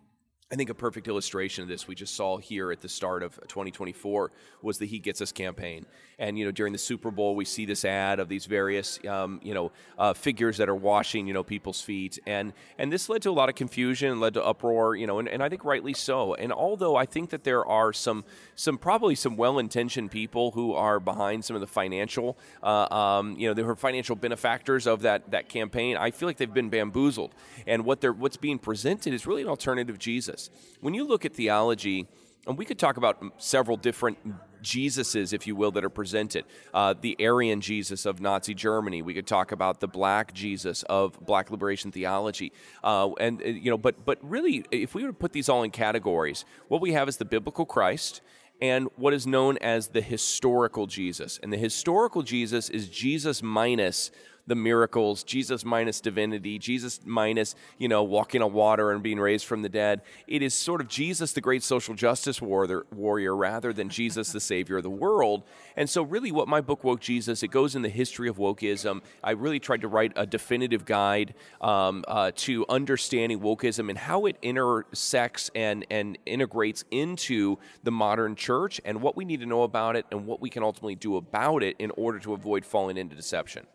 I 0.50 0.56
think 0.56 0.70
a 0.70 0.74
perfect 0.74 1.08
illustration 1.08 1.60
of 1.60 1.68
this 1.68 1.86
we 1.86 1.94
just 1.94 2.16
saw 2.16 2.38
here 2.38 2.72
at 2.72 2.80
the 2.80 2.88
start 2.88 3.22
of 3.22 3.34
2024 3.48 4.32
was 4.62 4.78
the 4.78 4.86
He 4.86 4.98
Gets 4.98 5.20
Us 5.20 5.30
campaign. 5.30 5.84
And, 6.18 6.38
you 6.38 6.46
know, 6.46 6.50
during 6.50 6.72
the 6.72 6.78
Super 6.78 7.10
Bowl, 7.10 7.36
we 7.36 7.44
see 7.44 7.66
this 7.66 7.84
ad 7.84 8.18
of 8.18 8.30
these 8.30 8.46
various, 8.46 8.98
um, 9.06 9.40
you 9.44 9.52
know, 9.52 9.70
uh, 9.98 10.14
figures 10.14 10.56
that 10.56 10.70
are 10.70 10.74
washing, 10.74 11.26
you 11.26 11.34
know, 11.34 11.42
people's 11.42 11.82
feet. 11.82 12.18
And, 12.26 12.54
and 12.78 12.90
this 12.90 13.10
led 13.10 13.20
to 13.22 13.30
a 13.30 13.32
lot 13.32 13.50
of 13.50 13.56
confusion, 13.56 14.20
led 14.20 14.34
to 14.34 14.44
uproar, 14.44 14.96
you 14.96 15.06
know, 15.06 15.18
and, 15.18 15.28
and 15.28 15.42
I 15.42 15.50
think 15.50 15.66
rightly 15.66 15.92
so. 15.92 16.32
And 16.32 16.50
although 16.50 16.96
I 16.96 17.04
think 17.04 17.28
that 17.28 17.44
there 17.44 17.64
are 17.66 17.92
some, 17.92 18.24
some 18.56 18.78
probably 18.78 19.16
some 19.16 19.36
well 19.36 19.58
intentioned 19.58 20.10
people 20.10 20.52
who 20.52 20.72
are 20.72 20.98
behind 20.98 21.44
some 21.44 21.56
of 21.56 21.60
the 21.60 21.66
financial, 21.66 22.38
uh, 22.62 22.92
um, 22.92 23.36
you 23.36 23.48
know, 23.48 23.54
they 23.54 23.62
were 23.62 23.76
financial 23.76 24.16
benefactors 24.16 24.86
of 24.86 25.02
that, 25.02 25.30
that 25.30 25.50
campaign, 25.50 25.98
I 25.98 26.10
feel 26.10 26.26
like 26.26 26.38
they've 26.38 26.52
been 26.52 26.70
bamboozled. 26.70 27.34
And 27.66 27.84
what 27.84 28.00
they're, 28.00 28.14
what's 28.14 28.38
being 28.38 28.58
presented 28.58 29.12
is 29.12 29.26
really 29.26 29.42
an 29.42 29.48
alternative 29.48 29.98
Jesus 29.98 30.37
this. 30.38 30.50
When 30.80 30.94
you 30.94 31.06
look 31.06 31.24
at 31.24 31.34
theology, 31.34 32.06
and 32.46 32.56
we 32.56 32.64
could 32.64 32.78
talk 32.78 32.96
about 32.96 33.22
several 33.38 33.76
different 33.76 34.18
Jesuses, 34.62 35.32
if 35.32 35.46
you 35.46 35.54
will, 35.54 35.70
that 35.72 35.84
are 35.84 35.90
presented. 35.90 36.44
Uh, 36.74 36.94
the 37.00 37.16
Aryan 37.20 37.60
Jesus 37.60 38.06
of 38.06 38.20
Nazi 38.20 38.54
Germany. 38.54 39.02
We 39.02 39.14
could 39.14 39.26
talk 39.26 39.52
about 39.52 39.80
the 39.80 39.86
Black 39.86 40.34
Jesus 40.34 40.82
of 40.84 41.18
Black 41.24 41.50
liberation 41.50 41.92
theology. 41.92 42.52
Uh, 42.82 43.10
and 43.20 43.40
uh, 43.40 43.44
you 43.44 43.70
know, 43.70 43.78
but 43.78 44.04
but 44.04 44.18
really, 44.22 44.64
if 44.72 44.94
we 44.94 45.04
were 45.04 45.10
to 45.10 45.14
put 45.14 45.32
these 45.32 45.48
all 45.48 45.62
in 45.62 45.70
categories, 45.70 46.44
what 46.68 46.80
we 46.80 46.92
have 46.92 47.08
is 47.08 47.18
the 47.18 47.24
biblical 47.24 47.66
Christ 47.66 48.20
and 48.60 48.88
what 48.96 49.14
is 49.14 49.26
known 49.26 49.58
as 49.58 49.88
the 49.88 50.00
historical 50.00 50.88
Jesus. 50.88 51.38
And 51.40 51.52
the 51.52 51.58
historical 51.58 52.22
Jesus 52.22 52.68
is 52.68 52.88
Jesus 52.88 53.42
minus 53.42 54.10
the 54.48 54.56
miracles, 54.56 55.22
Jesus 55.22 55.64
minus 55.64 56.00
divinity, 56.00 56.58
Jesus 56.58 57.00
minus, 57.04 57.54
you 57.76 57.86
know, 57.86 58.02
walking 58.02 58.42
on 58.42 58.52
water 58.52 58.90
and 58.90 59.02
being 59.02 59.20
raised 59.20 59.44
from 59.44 59.62
the 59.62 59.68
dead. 59.68 60.00
It 60.26 60.42
is 60.42 60.54
sort 60.54 60.80
of 60.80 60.88
Jesus, 60.88 61.32
the 61.32 61.40
great 61.40 61.62
social 61.62 61.94
justice 61.94 62.40
warrior, 62.40 63.36
rather 63.36 63.72
than 63.72 63.90
Jesus, 63.90 64.32
the 64.32 64.40
savior 64.40 64.78
of 64.78 64.82
the 64.82 64.90
world. 64.90 65.44
And 65.76 65.88
so, 65.88 66.02
really, 66.02 66.32
what 66.32 66.48
my 66.48 66.60
book, 66.60 66.82
Woke 66.82 67.00
Jesus, 67.00 67.42
it 67.42 67.48
goes 67.48 67.76
in 67.76 67.82
the 67.82 67.88
history 67.88 68.28
of 68.28 68.38
wokeism. 68.38 69.02
I 69.22 69.32
really 69.32 69.60
tried 69.60 69.82
to 69.82 69.88
write 69.88 70.12
a 70.16 70.26
definitive 70.26 70.84
guide 70.84 71.34
um, 71.60 72.04
uh, 72.08 72.32
to 72.36 72.64
understanding 72.68 73.40
wokeism 73.40 73.90
and 73.90 73.98
how 73.98 74.26
it 74.26 74.36
intersects 74.40 75.50
and, 75.54 75.84
and 75.90 76.18
integrates 76.24 76.84
into 76.90 77.58
the 77.82 77.90
modern 77.90 78.34
church 78.34 78.80
and 78.84 79.02
what 79.02 79.16
we 79.16 79.24
need 79.24 79.40
to 79.40 79.46
know 79.46 79.62
about 79.62 79.96
it 79.96 80.06
and 80.10 80.26
what 80.26 80.40
we 80.40 80.48
can 80.48 80.62
ultimately 80.62 80.94
do 80.94 81.16
about 81.16 81.62
it 81.62 81.76
in 81.78 81.90
order 81.92 82.18
to 82.18 82.32
avoid 82.32 82.64
falling 82.64 82.96
into 82.96 83.14
deception. 83.14 83.66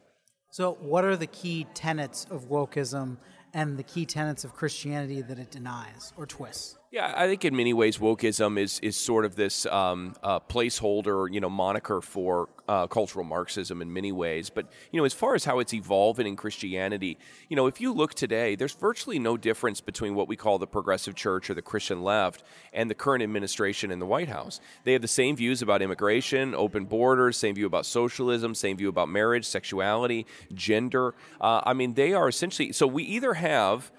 So, 0.53 0.74
what 0.81 1.03
are 1.03 1.17
the 1.17 1.25
key 1.25 1.65
tenets 1.74 2.27
of 2.29 2.48
wokeism 2.48 3.17
and 3.55 3.75
the 3.75 3.81
key 3.81 4.05
tenets 4.05 4.43
of 4.43 4.53
Christianity 4.53 5.19
that 5.24 5.39
it 5.39 5.50
denies 5.50 6.13
or 6.15 6.27
twists? 6.27 6.77
Yeah, 6.93 7.12
I 7.17 7.25
think 7.25 7.43
in 7.43 7.55
many 7.55 7.73
ways 7.73 7.97
wokeism 7.97 8.59
is 8.59 8.79
is 8.81 8.95
sort 8.95 9.25
of 9.25 9.35
this 9.35 9.65
um, 9.65 10.13
uh, 10.21 10.39
placeholder, 10.39 11.27
you 11.33 11.41
know, 11.41 11.50
moniker 11.50 12.01
for 12.01 12.50
uh, 12.67 12.85
cultural 12.85 13.25
Marxism 13.25 13.81
in 13.81 13.91
many 13.91 14.12
ways. 14.12 14.51
But 14.51 14.67
you 14.91 15.01
know, 15.01 15.03
as 15.03 15.12
far 15.12 15.33
as 15.33 15.43
how 15.43 15.57
it's 15.57 15.73
evolving 15.73 16.27
in 16.27 16.35
Christianity, 16.35 17.17
you 17.50 17.55
know, 17.55 17.65
if 17.65 17.81
you 17.81 17.91
look 17.91 18.13
today, 18.13 18.53
there's 18.53 18.75
virtually 18.75 19.17
no 19.17 19.38
difference 19.38 19.81
between 19.81 20.13
what 20.13 20.27
we 20.27 20.35
call 20.35 20.59
the 20.59 20.67
progressive 20.67 21.15
church 21.15 21.50
or 21.50 21.55
the 21.55 21.63
Christian 21.63 22.03
left 22.03 22.43
and 22.73 22.91
the 22.91 22.95
current 22.95 23.23
administration 23.23 23.89
in 23.89 23.97
the 23.97 24.05
White 24.05 24.29
House. 24.29 24.59
They 24.83 24.93
have 24.93 25.01
the 25.01 25.07
same 25.07 25.35
views 25.35 25.63
about 25.63 25.81
immigration, 25.81 26.53
open 26.53 26.85
borders, 26.85 27.38
same 27.38 27.55
view 27.55 27.65
about 27.65 27.88
socialism, 27.88 28.53
same 28.53 28.77
view 28.77 28.89
about 28.89 29.09
marriage, 29.09 29.47
sexuality, 29.47 30.27
gender. 30.53 31.15
Uh, 31.41 31.62
I 31.65 31.73
mean, 31.73 31.95
they 31.95 32.13
are 32.13 32.29
essentially 32.29 32.71
so 32.71 32.85
we 32.85 33.01
either 33.01 33.33
have 33.33 33.91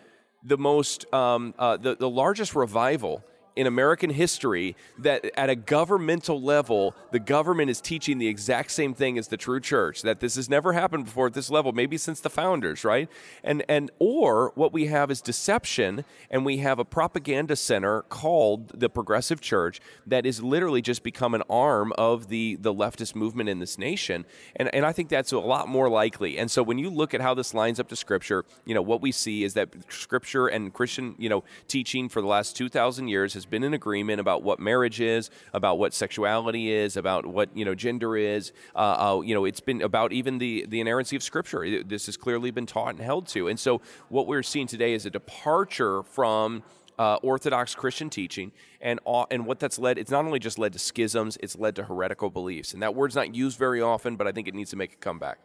the 0.44 0.58
most 0.58 1.12
um, 1.12 1.54
uh, 1.58 1.76
the, 1.76 1.96
the 1.96 2.08
largest 2.08 2.54
revival 2.54 3.24
in 3.56 3.66
American 3.66 4.10
history 4.10 4.76
that 4.98 5.24
at 5.38 5.48
a 5.48 5.54
governmental 5.54 6.40
level, 6.40 6.94
the 7.12 7.20
government 7.20 7.70
is 7.70 7.80
teaching 7.80 8.18
the 8.18 8.26
exact 8.26 8.70
same 8.72 8.94
thing 8.94 9.16
as 9.16 9.28
the 9.28 9.36
true 9.36 9.60
church. 9.60 10.02
That 10.02 10.20
this 10.20 10.34
has 10.36 10.48
never 10.48 10.72
happened 10.72 11.04
before 11.04 11.28
at 11.28 11.34
this 11.34 11.50
level, 11.50 11.72
maybe 11.72 11.96
since 11.96 12.20
the 12.20 12.30
founders, 12.30 12.84
right? 12.84 13.08
And 13.44 13.64
and 13.68 13.90
or 13.98 14.52
what 14.54 14.72
we 14.72 14.86
have 14.86 15.10
is 15.10 15.20
deception, 15.20 16.04
and 16.30 16.44
we 16.44 16.58
have 16.58 16.78
a 16.78 16.84
propaganda 16.84 17.54
center 17.56 18.02
called 18.02 18.68
the 18.68 18.88
Progressive 18.88 19.40
Church 19.40 19.80
that 20.06 20.26
is 20.26 20.42
literally 20.42 20.82
just 20.82 21.02
become 21.02 21.34
an 21.34 21.42
arm 21.48 21.92
of 21.96 22.28
the 22.28 22.56
the 22.56 22.74
leftist 22.74 23.14
movement 23.14 23.48
in 23.48 23.60
this 23.60 23.78
nation. 23.78 24.24
And 24.56 24.74
and 24.74 24.84
I 24.84 24.92
think 24.92 25.08
that's 25.08 25.32
a 25.32 25.38
lot 25.38 25.68
more 25.68 25.88
likely. 25.88 26.38
And 26.38 26.50
so 26.50 26.62
when 26.62 26.78
you 26.78 26.90
look 26.90 27.14
at 27.14 27.20
how 27.20 27.34
this 27.34 27.54
lines 27.54 27.78
up 27.78 27.88
to 27.88 27.96
Scripture, 27.96 28.44
you 28.64 28.74
know 28.74 28.82
what 28.82 29.00
we 29.00 29.12
see 29.12 29.44
is 29.44 29.54
that 29.54 29.68
Scripture 29.88 30.48
and 30.48 30.72
Christian 30.72 31.14
you 31.18 31.28
know 31.28 31.44
teaching 31.68 32.08
for 32.08 32.20
the 32.20 32.28
last 32.28 32.56
two 32.56 32.68
thousand 32.68 33.08
years 33.08 33.34
has 33.34 33.43
has 33.44 33.50
been 33.50 33.62
in 33.62 33.74
agreement 33.74 34.20
about 34.20 34.42
what 34.42 34.58
marriage 34.58 35.00
is, 35.00 35.30
about 35.52 35.78
what 35.78 35.92
sexuality 35.92 36.72
is, 36.72 36.96
about 36.96 37.26
what 37.26 37.54
you 37.56 37.64
know 37.64 37.74
gender 37.74 38.16
is. 38.16 38.52
Uh, 38.74 38.78
uh, 38.78 39.20
you 39.20 39.34
know, 39.34 39.44
it's 39.44 39.60
been 39.60 39.82
about 39.82 40.12
even 40.12 40.38
the 40.38 40.66
the 40.66 40.80
inerrancy 40.80 41.14
of 41.16 41.22
Scripture. 41.22 41.82
This 41.84 42.06
has 42.06 42.16
clearly 42.16 42.50
been 42.50 42.66
taught 42.66 42.94
and 42.94 43.00
held 43.00 43.28
to. 43.28 43.48
And 43.48 43.60
so, 43.60 43.80
what 44.08 44.26
we're 44.26 44.42
seeing 44.42 44.66
today 44.66 44.94
is 44.94 45.06
a 45.06 45.10
departure 45.10 46.02
from. 46.02 46.62
Uh, 46.96 47.16
Orthodox 47.24 47.74
Christian 47.74 48.08
teaching, 48.08 48.52
and 48.80 49.00
uh, 49.04 49.24
and 49.28 49.46
what 49.46 49.58
that's 49.58 49.80
led, 49.80 49.98
it's 49.98 50.12
not 50.12 50.24
only 50.24 50.38
just 50.38 50.60
led 50.60 50.72
to 50.74 50.78
schisms, 50.78 51.36
it's 51.42 51.56
led 51.56 51.74
to 51.74 51.82
heretical 51.82 52.30
beliefs, 52.30 52.72
and 52.72 52.80
that 52.84 52.94
word's 52.94 53.16
not 53.16 53.34
used 53.34 53.58
very 53.58 53.80
often, 53.80 54.14
but 54.14 54.28
I 54.28 54.30
think 54.30 54.46
it 54.46 54.54
needs 54.54 54.70
to 54.70 54.76
make 54.76 54.92
a 54.92 54.96
comeback. 54.98 55.38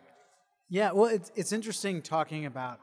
Yeah, 0.70 0.92
well, 0.92 1.10
it's 1.10 1.32
it's 1.36 1.52
interesting 1.52 2.04
talking 2.04 2.46
about. 2.46 2.80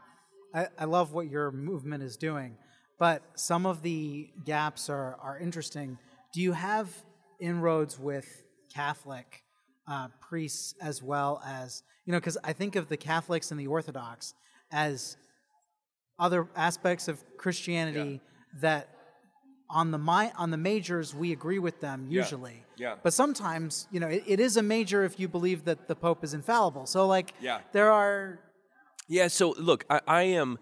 I, 0.52 0.66
I 0.80 0.84
love 0.86 1.12
what 1.12 1.30
your 1.30 1.52
movement 1.52 2.02
is 2.02 2.16
doing, 2.16 2.56
but 2.98 3.22
some 3.34 3.66
of 3.66 3.82
the 3.82 4.30
gaps 4.44 4.88
are, 4.88 5.16
are 5.22 5.38
interesting. 5.38 5.98
Do 6.32 6.40
you 6.40 6.52
have 6.52 6.88
inroads 7.40 7.98
with 7.98 8.44
Catholic 8.74 9.42
uh, 9.88 10.08
priests 10.20 10.74
as 10.80 11.02
well 11.02 11.42
as, 11.46 11.82
you 12.04 12.12
know, 12.12 12.18
because 12.18 12.38
I 12.42 12.52
think 12.52 12.76
of 12.76 12.88
the 12.88 12.96
Catholics 12.96 13.50
and 13.50 13.60
the 13.60 13.66
Orthodox 13.66 14.34
as 14.72 15.16
other 16.18 16.48
aspects 16.56 17.08
of 17.08 17.22
Christianity 17.36 18.20
yeah. 18.22 18.60
that 18.60 18.88
on 19.68 19.90
the 19.90 19.98
mi- 19.98 20.32
on 20.36 20.50
the 20.50 20.56
majors 20.56 21.14
we 21.14 21.32
agree 21.32 21.58
with 21.58 21.80
them 21.80 22.06
usually. 22.08 22.64
Yeah. 22.76 22.90
yeah. 22.90 22.94
But 23.02 23.12
sometimes, 23.12 23.88
you 23.90 24.00
know, 24.00 24.08
it, 24.08 24.24
it 24.26 24.40
is 24.40 24.56
a 24.56 24.62
major 24.62 25.04
if 25.04 25.18
you 25.20 25.28
believe 25.28 25.64
that 25.64 25.88
the 25.88 25.94
Pope 25.94 26.24
is 26.24 26.34
infallible. 26.34 26.86
So 26.86 27.06
like 27.06 27.34
yeah. 27.40 27.60
there 27.72 27.92
are 27.92 28.40
Yeah, 29.08 29.28
so 29.28 29.54
look, 29.58 29.84
I, 29.90 30.00
I 30.06 30.22
am 30.22 30.58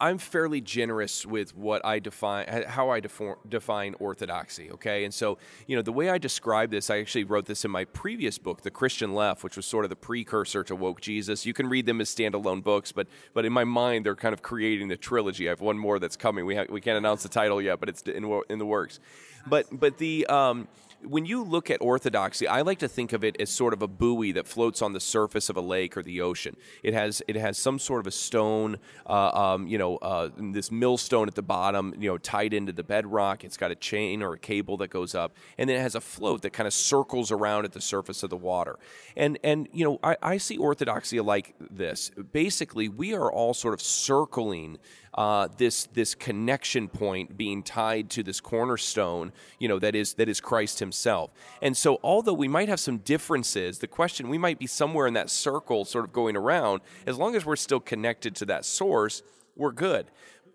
I'm 0.00 0.16
fairly 0.16 0.62
generous 0.62 1.26
with 1.26 1.54
what 1.54 1.84
I 1.84 1.98
define, 1.98 2.64
how 2.66 2.88
I 2.88 3.00
define 3.00 3.94
orthodoxy. 3.98 4.70
Okay, 4.70 5.04
and 5.04 5.12
so 5.12 5.36
you 5.66 5.76
know 5.76 5.82
the 5.82 5.92
way 5.92 6.08
I 6.08 6.16
describe 6.16 6.70
this, 6.70 6.88
I 6.88 7.00
actually 7.00 7.24
wrote 7.24 7.44
this 7.44 7.66
in 7.66 7.70
my 7.70 7.84
previous 7.84 8.38
book, 8.38 8.62
The 8.62 8.70
Christian 8.70 9.14
Left, 9.14 9.44
which 9.44 9.56
was 9.56 9.66
sort 9.66 9.84
of 9.84 9.90
the 9.90 9.96
precursor 9.96 10.64
to 10.64 10.74
Woke 10.74 11.02
Jesus. 11.02 11.44
You 11.44 11.52
can 11.52 11.68
read 11.68 11.84
them 11.84 12.00
as 12.00 12.08
standalone 12.14 12.62
books, 12.62 12.92
but 12.92 13.08
but 13.34 13.44
in 13.44 13.52
my 13.52 13.64
mind, 13.64 14.06
they're 14.06 14.16
kind 14.16 14.32
of 14.32 14.40
creating 14.40 14.88
the 14.88 14.96
trilogy. 14.96 15.48
I 15.48 15.50
have 15.50 15.60
one 15.60 15.78
more 15.78 15.98
that's 15.98 16.16
coming. 16.16 16.46
We 16.46 16.56
ha- 16.56 16.66
we 16.70 16.80
can't 16.80 16.96
announce 16.96 17.22
the 17.22 17.28
title 17.28 17.60
yet, 17.60 17.78
but 17.78 17.90
it's 17.90 18.02
in 18.02 18.24
in 18.48 18.58
the 18.58 18.66
works. 18.66 19.00
But 19.46 19.66
but 19.70 19.98
the 19.98 20.26
um, 20.28 20.66
when 21.06 21.26
you 21.26 21.42
look 21.42 21.70
at 21.70 21.80
orthodoxy, 21.80 22.46
I 22.46 22.62
like 22.62 22.78
to 22.80 22.88
think 22.88 23.12
of 23.12 23.24
it 23.24 23.40
as 23.40 23.50
sort 23.50 23.72
of 23.72 23.82
a 23.82 23.88
buoy 23.88 24.32
that 24.32 24.46
floats 24.46 24.82
on 24.82 24.92
the 24.92 25.00
surface 25.00 25.48
of 25.48 25.56
a 25.56 25.60
lake 25.60 25.96
or 25.96 26.02
the 26.02 26.20
ocean. 26.20 26.56
It 26.82 26.94
has 26.94 27.22
it 27.28 27.36
has 27.36 27.58
some 27.58 27.78
sort 27.78 28.00
of 28.00 28.06
a 28.06 28.10
stone, 28.10 28.78
uh, 29.06 29.30
um, 29.30 29.66
you 29.66 29.78
know, 29.78 29.96
uh, 29.98 30.30
this 30.36 30.70
millstone 30.70 31.28
at 31.28 31.34
the 31.34 31.42
bottom, 31.42 31.94
you 31.98 32.08
know, 32.08 32.18
tied 32.18 32.54
into 32.54 32.72
the 32.72 32.84
bedrock. 32.84 33.44
It's 33.44 33.56
got 33.56 33.70
a 33.70 33.74
chain 33.74 34.22
or 34.22 34.34
a 34.34 34.38
cable 34.38 34.76
that 34.78 34.88
goes 34.88 35.14
up, 35.14 35.36
and 35.58 35.68
then 35.68 35.76
it 35.76 35.80
has 35.80 35.94
a 35.94 36.00
float 36.00 36.42
that 36.42 36.52
kind 36.52 36.66
of 36.66 36.74
circles 36.74 37.30
around 37.30 37.64
at 37.64 37.72
the 37.72 37.80
surface 37.80 38.22
of 38.22 38.30
the 38.30 38.36
water. 38.36 38.78
And 39.16 39.38
and 39.44 39.68
you 39.72 39.84
know, 39.84 39.98
I, 40.02 40.16
I 40.22 40.38
see 40.38 40.56
orthodoxy 40.56 41.20
like 41.20 41.54
this. 41.58 42.10
Basically, 42.32 42.88
we 42.88 43.14
are 43.14 43.30
all 43.30 43.54
sort 43.54 43.74
of 43.74 43.82
circling 43.82 44.78
uh, 45.14 45.48
this 45.56 45.84
this 45.92 46.14
connection 46.14 46.88
point 46.88 47.36
being 47.36 47.62
tied 47.62 48.10
to 48.10 48.22
this 48.22 48.40
cornerstone, 48.40 49.32
you 49.58 49.68
know, 49.68 49.78
that 49.78 49.94
is 49.94 50.14
that 50.14 50.28
is 50.28 50.40
Christ 50.40 50.80
Himself. 50.80 51.30
And 51.62 51.76
so, 51.76 52.00
although 52.02 52.32
we 52.32 52.48
might 52.48 52.68
have 52.68 52.80
some 52.80 52.98
differences, 52.98 53.78
the 53.78 53.86
question 53.86 54.28
we 54.28 54.38
might 54.38 54.58
be 54.58 54.66
somewhere 54.66 55.06
in 55.06 55.14
that 55.14 55.30
circle, 55.30 55.84
sort 55.84 56.04
of 56.04 56.12
going 56.12 56.36
around. 56.36 56.80
As 57.06 57.16
long 57.16 57.36
as 57.36 57.46
we're 57.46 57.56
still 57.56 57.80
connected 57.80 58.34
to 58.36 58.46
that 58.46 58.64
source, 58.64 59.22
we're 59.56 59.72
good. 59.72 60.06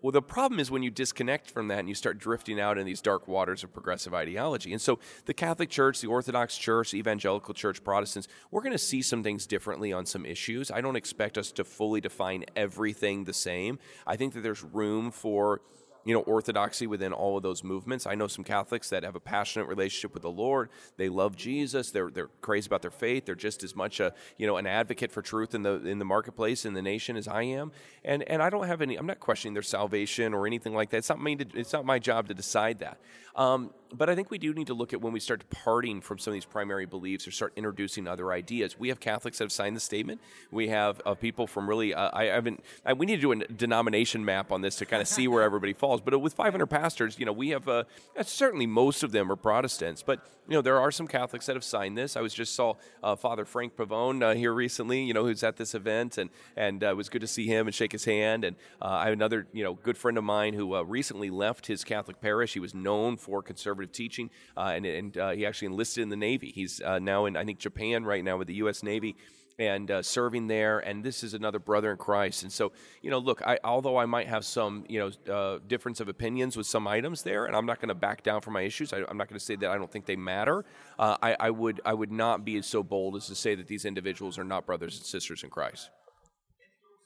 Well, 0.02 0.12
the 0.12 0.22
problem 0.22 0.58
is 0.60 0.70
when 0.70 0.82
you 0.82 0.90
disconnect 0.90 1.50
from 1.50 1.68
that 1.68 1.80
and 1.80 1.88
you 1.88 1.94
start 1.94 2.18
drifting 2.18 2.58
out 2.58 2.78
in 2.78 2.86
these 2.86 3.02
dark 3.02 3.28
waters 3.28 3.62
of 3.62 3.72
progressive 3.72 4.14
ideology. 4.14 4.72
And 4.72 4.80
so 4.80 4.98
the 5.26 5.34
Catholic 5.34 5.68
Church, 5.68 6.00
the 6.00 6.06
Orthodox 6.06 6.56
Church, 6.56 6.92
the 6.92 6.98
Evangelical 6.98 7.52
Church, 7.52 7.84
Protestants, 7.84 8.26
we're 8.50 8.62
going 8.62 8.72
to 8.72 8.78
see 8.78 9.02
some 9.02 9.22
things 9.22 9.46
differently 9.46 9.92
on 9.92 10.06
some 10.06 10.24
issues. 10.24 10.70
I 10.70 10.80
don't 10.80 10.96
expect 10.96 11.36
us 11.36 11.52
to 11.52 11.64
fully 11.64 12.00
define 12.00 12.46
everything 12.56 13.24
the 13.24 13.34
same. 13.34 13.78
I 14.06 14.16
think 14.16 14.32
that 14.34 14.42
there's 14.42 14.62
room 14.62 15.10
for 15.10 15.60
you 16.04 16.14
know 16.14 16.20
orthodoxy 16.20 16.86
within 16.86 17.12
all 17.12 17.36
of 17.36 17.42
those 17.42 17.62
movements. 17.62 18.06
I 18.06 18.14
know 18.14 18.26
some 18.26 18.44
Catholics 18.44 18.88
that 18.90 19.02
have 19.02 19.16
a 19.16 19.20
passionate 19.20 19.66
relationship 19.66 20.14
with 20.14 20.22
the 20.22 20.30
Lord. 20.30 20.70
They 20.96 21.08
love 21.08 21.36
Jesus. 21.36 21.90
They're 21.90 22.10
they're 22.10 22.30
crazy 22.40 22.66
about 22.66 22.82
their 22.82 22.90
faith. 22.90 23.26
They're 23.26 23.34
just 23.34 23.62
as 23.62 23.76
much 23.76 24.00
a 24.00 24.14
you 24.36 24.46
know 24.46 24.56
an 24.56 24.66
advocate 24.66 25.12
for 25.12 25.22
truth 25.22 25.54
in 25.54 25.62
the 25.62 25.84
in 25.86 25.98
the 25.98 26.04
marketplace 26.04 26.64
in 26.64 26.74
the 26.74 26.82
nation 26.82 27.16
as 27.16 27.28
I 27.28 27.42
am. 27.42 27.72
And 28.04 28.22
and 28.24 28.42
I 28.42 28.50
don't 28.50 28.66
have 28.66 28.80
any. 28.80 28.96
I'm 28.96 29.06
not 29.06 29.20
questioning 29.20 29.54
their 29.54 29.62
salvation 29.62 30.34
or 30.34 30.46
anything 30.46 30.74
like 30.74 30.90
that. 30.90 30.98
It's 30.98 31.08
not 31.08 31.20
me. 31.20 31.36
To, 31.36 31.46
it's 31.54 31.72
not 31.72 31.84
my 31.84 31.98
job 31.98 32.28
to 32.28 32.34
decide 32.34 32.78
that. 32.78 32.98
Um, 33.36 33.70
but 33.92 34.08
I 34.08 34.14
think 34.14 34.30
we 34.30 34.38
do 34.38 34.52
need 34.52 34.68
to 34.68 34.74
look 34.74 34.92
at 34.92 35.00
when 35.00 35.12
we 35.12 35.20
start 35.20 35.40
departing 35.40 36.00
from 36.00 36.18
some 36.18 36.32
of 36.32 36.34
these 36.34 36.44
primary 36.44 36.86
beliefs 36.86 37.26
or 37.26 37.30
start 37.30 37.52
introducing 37.56 38.06
other 38.06 38.32
ideas. 38.32 38.78
We 38.78 38.88
have 38.88 39.00
Catholics 39.00 39.38
that 39.38 39.44
have 39.44 39.52
signed 39.52 39.74
the 39.74 39.80
statement. 39.80 40.20
We 40.50 40.68
have 40.68 41.00
uh, 41.04 41.14
people 41.14 41.46
from 41.46 41.68
really, 41.68 41.94
uh, 41.94 42.10
I 42.12 42.26
haven't, 42.26 42.62
I, 42.84 42.92
we 42.92 43.06
need 43.06 43.16
to 43.16 43.20
do 43.20 43.32
a 43.32 43.36
denomination 43.36 44.24
map 44.24 44.52
on 44.52 44.60
this 44.60 44.76
to 44.76 44.86
kind 44.86 45.02
of 45.02 45.08
see 45.08 45.26
where 45.26 45.42
everybody 45.42 45.72
falls. 45.72 45.89
But 45.98 46.18
with 46.20 46.34
500 46.34 46.66
pastors, 46.66 47.18
you 47.18 47.26
know, 47.26 47.32
we 47.32 47.48
have, 47.50 47.66
uh, 47.68 47.84
certainly 48.22 48.66
most 48.66 49.02
of 49.02 49.12
them 49.12 49.30
are 49.32 49.36
Protestants, 49.36 50.02
but, 50.02 50.24
you 50.48 50.54
know, 50.54 50.62
there 50.62 50.78
are 50.78 50.90
some 50.90 51.06
Catholics 51.06 51.46
that 51.46 51.56
have 51.56 51.64
signed 51.64 51.96
this. 51.98 52.16
I 52.16 52.20
was 52.20 52.34
just 52.34 52.54
saw 52.54 52.74
uh, 53.02 53.16
Father 53.16 53.44
Frank 53.44 53.76
Pavone 53.76 54.22
uh, 54.22 54.34
here 54.34 54.52
recently, 54.52 55.02
you 55.02 55.14
know, 55.14 55.24
who's 55.24 55.42
at 55.42 55.56
this 55.56 55.74
event, 55.74 56.18
and, 56.18 56.30
and 56.56 56.84
uh, 56.84 56.90
it 56.90 56.96
was 56.96 57.08
good 57.08 57.22
to 57.22 57.26
see 57.26 57.46
him 57.46 57.66
and 57.66 57.74
shake 57.74 57.92
his 57.92 58.04
hand. 58.04 58.44
And 58.44 58.56
I 58.80 59.04
have 59.04 59.12
another, 59.12 59.46
you 59.52 59.64
know, 59.64 59.74
good 59.74 59.98
friend 59.98 60.16
of 60.18 60.24
mine 60.24 60.54
who 60.54 60.80
recently 60.84 61.30
left 61.30 61.66
his 61.66 61.84
Catholic 61.84 62.20
parish. 62.20 62.52
He 62.52 62.60
was 62.60 62.74
known 62.74 63.16
for 63.16 63.42
conservative 63.42 63.92
teaching, 63.92 64.30
uh, 64.56 64.72
and, 64.74 64.86
and 64.86 65.18
uh, 65.18 65.30
he 65.30 65.46
actually 65.46 65.66
enlisted 65.66 66.02
in 66.02 66.08
the 66.08 66.16
Navy. 66.16 66.52
He's 66.54 66.80
uh, 66.80 66.98
now 66.98 67.26
in, 67.26 67.36
I 67.36 67.44
think, 67.44 67.58
Japan 67.58 68.04
right 68.04 68.22
now 68.22 68.36
with 68.36 68.48
the 68.48 68.54
U.S. 68.54 68.82
Navy 68.82 69.16
and 69.60 69.90
uh, 69.90 70.02
serving 70.02 70.46
there. 70.46 70.78
And 70.78 71.04
this 71.04 71.22
is 71.22 71.34
another 71.34 71.58
brother 71.58 71.90
in 71.90 71.98
Christ. 71.98 72.42
And 72.42 72.50
so, 72.50 72.72
you 73.02 73.10
know, 73.10 73.18
look, 73.18 73.42
I, 73.42 73.58
although 73.62 73.98
I 73.98 74.06
might 74.06 74.26
have 74.26 74.44
some, 74.44 74.84
you 74.88 74.98
know, 74.98 75.32
uh, 75.32 75.58
difference 75.66 76.00
of 76.00 76.08
opinions 76.08 76.56
with 76.56 76.66
some 76.66 76.88
items 76.88 77.22
there, 77.22 77.44
and 77.44 77.54
I'm 77.54 77.66
not 77.66 77.78
going 77.78 77.90
to 77.90 77.94
back 77.94 78.22
down 78.22 78.40
from 78.40 78.54
my 78.54 78.62
issues. 78.62 78.92
I, 78.94 78.98
am 78.98 79.18
not 79.18 79.28
going 79.28 79.38
to 79.38 79.44
say 79.44 79.56
that 79.56 79.70
I 79.70 79.76
don't 79.76 79.92
think 79.92 80.06
they 80.06 80.16
matter. 80.16 80.64
Uh, 80.98 81.18
I, 81.22 81.36
I, 81.38 81.50
would, 81.50 81.82
I 81.84 81.92
would 81.92 82.10
not 82.10 82.44
be 82.44 82.60
so 82.62 82.82
bold 82.82 83.16
as 83.16 83.26
to 83.26 83.34
say 83.34 83.54
that 83.54 83.68
these 83.68 83.84
individuals 83.84 84.38
are 84.38 84.44
not 84.44 84.64
brothers 84.64 84.96
and 84.96 85.04
sisters 85.04 85.44
in 85.44 85.50
Christ. 85.50 85.90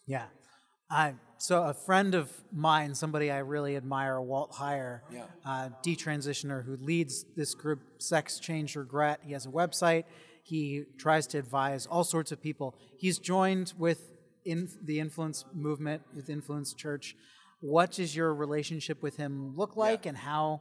Yeah. 0.07 0.27
I 0.91 1.15
so 1.39 1.65
a 1.65 1.75
friend 1.75 2.15
of 2.15 2.31
mine, 2.53 2.95
somebody 2.95 3.31
I 3.31 3.39
really 3.39 3.77
admire, 3.77 4.21
Walt 4.21 4.53
Heyer, 4.53 5.01
Yeah. 5.11 5.25
uh, 5.45 5.69
detransitioner 5.85 6.65
who 6.65 6.77
leads 6.77 7.27
this 7.37 7.55
group, 7.55 7.81
Sex 7.99 8.39
Change 8.39 8.77
Regret. 8.77 9.21
He 9.23 9.33
has 9.33 9.45
a 9.45 9.51
website. 9.51 10.05
He 10.45 10.85
tries 10.99 11.27
to 11.29 11.39
advise 11.39 11.87
all 11.87 12.05
sorts 12.05 12.31
of 12.31 12.41
people. 12.41 12.77
He's 12.99 13.19
joined 13.19 13.73
with 13.79 14.13
in 14.45 14.69
the 14.83 15.01
influence 15.01 15.47
movement 15.55 16.03
with 16.15 16.29
Nfluence 16.29 16.77
Church. 16.77 17.17
What 17.61 17.93
does 17.93 18.15
your 18.15 18.35
relationship 18.35 19.03
with 19.03 19.17
him 19.17 19.57
look 19.57 19.75
like, 19.75 20.05
and 20.05 20.19
how 20.19 20.61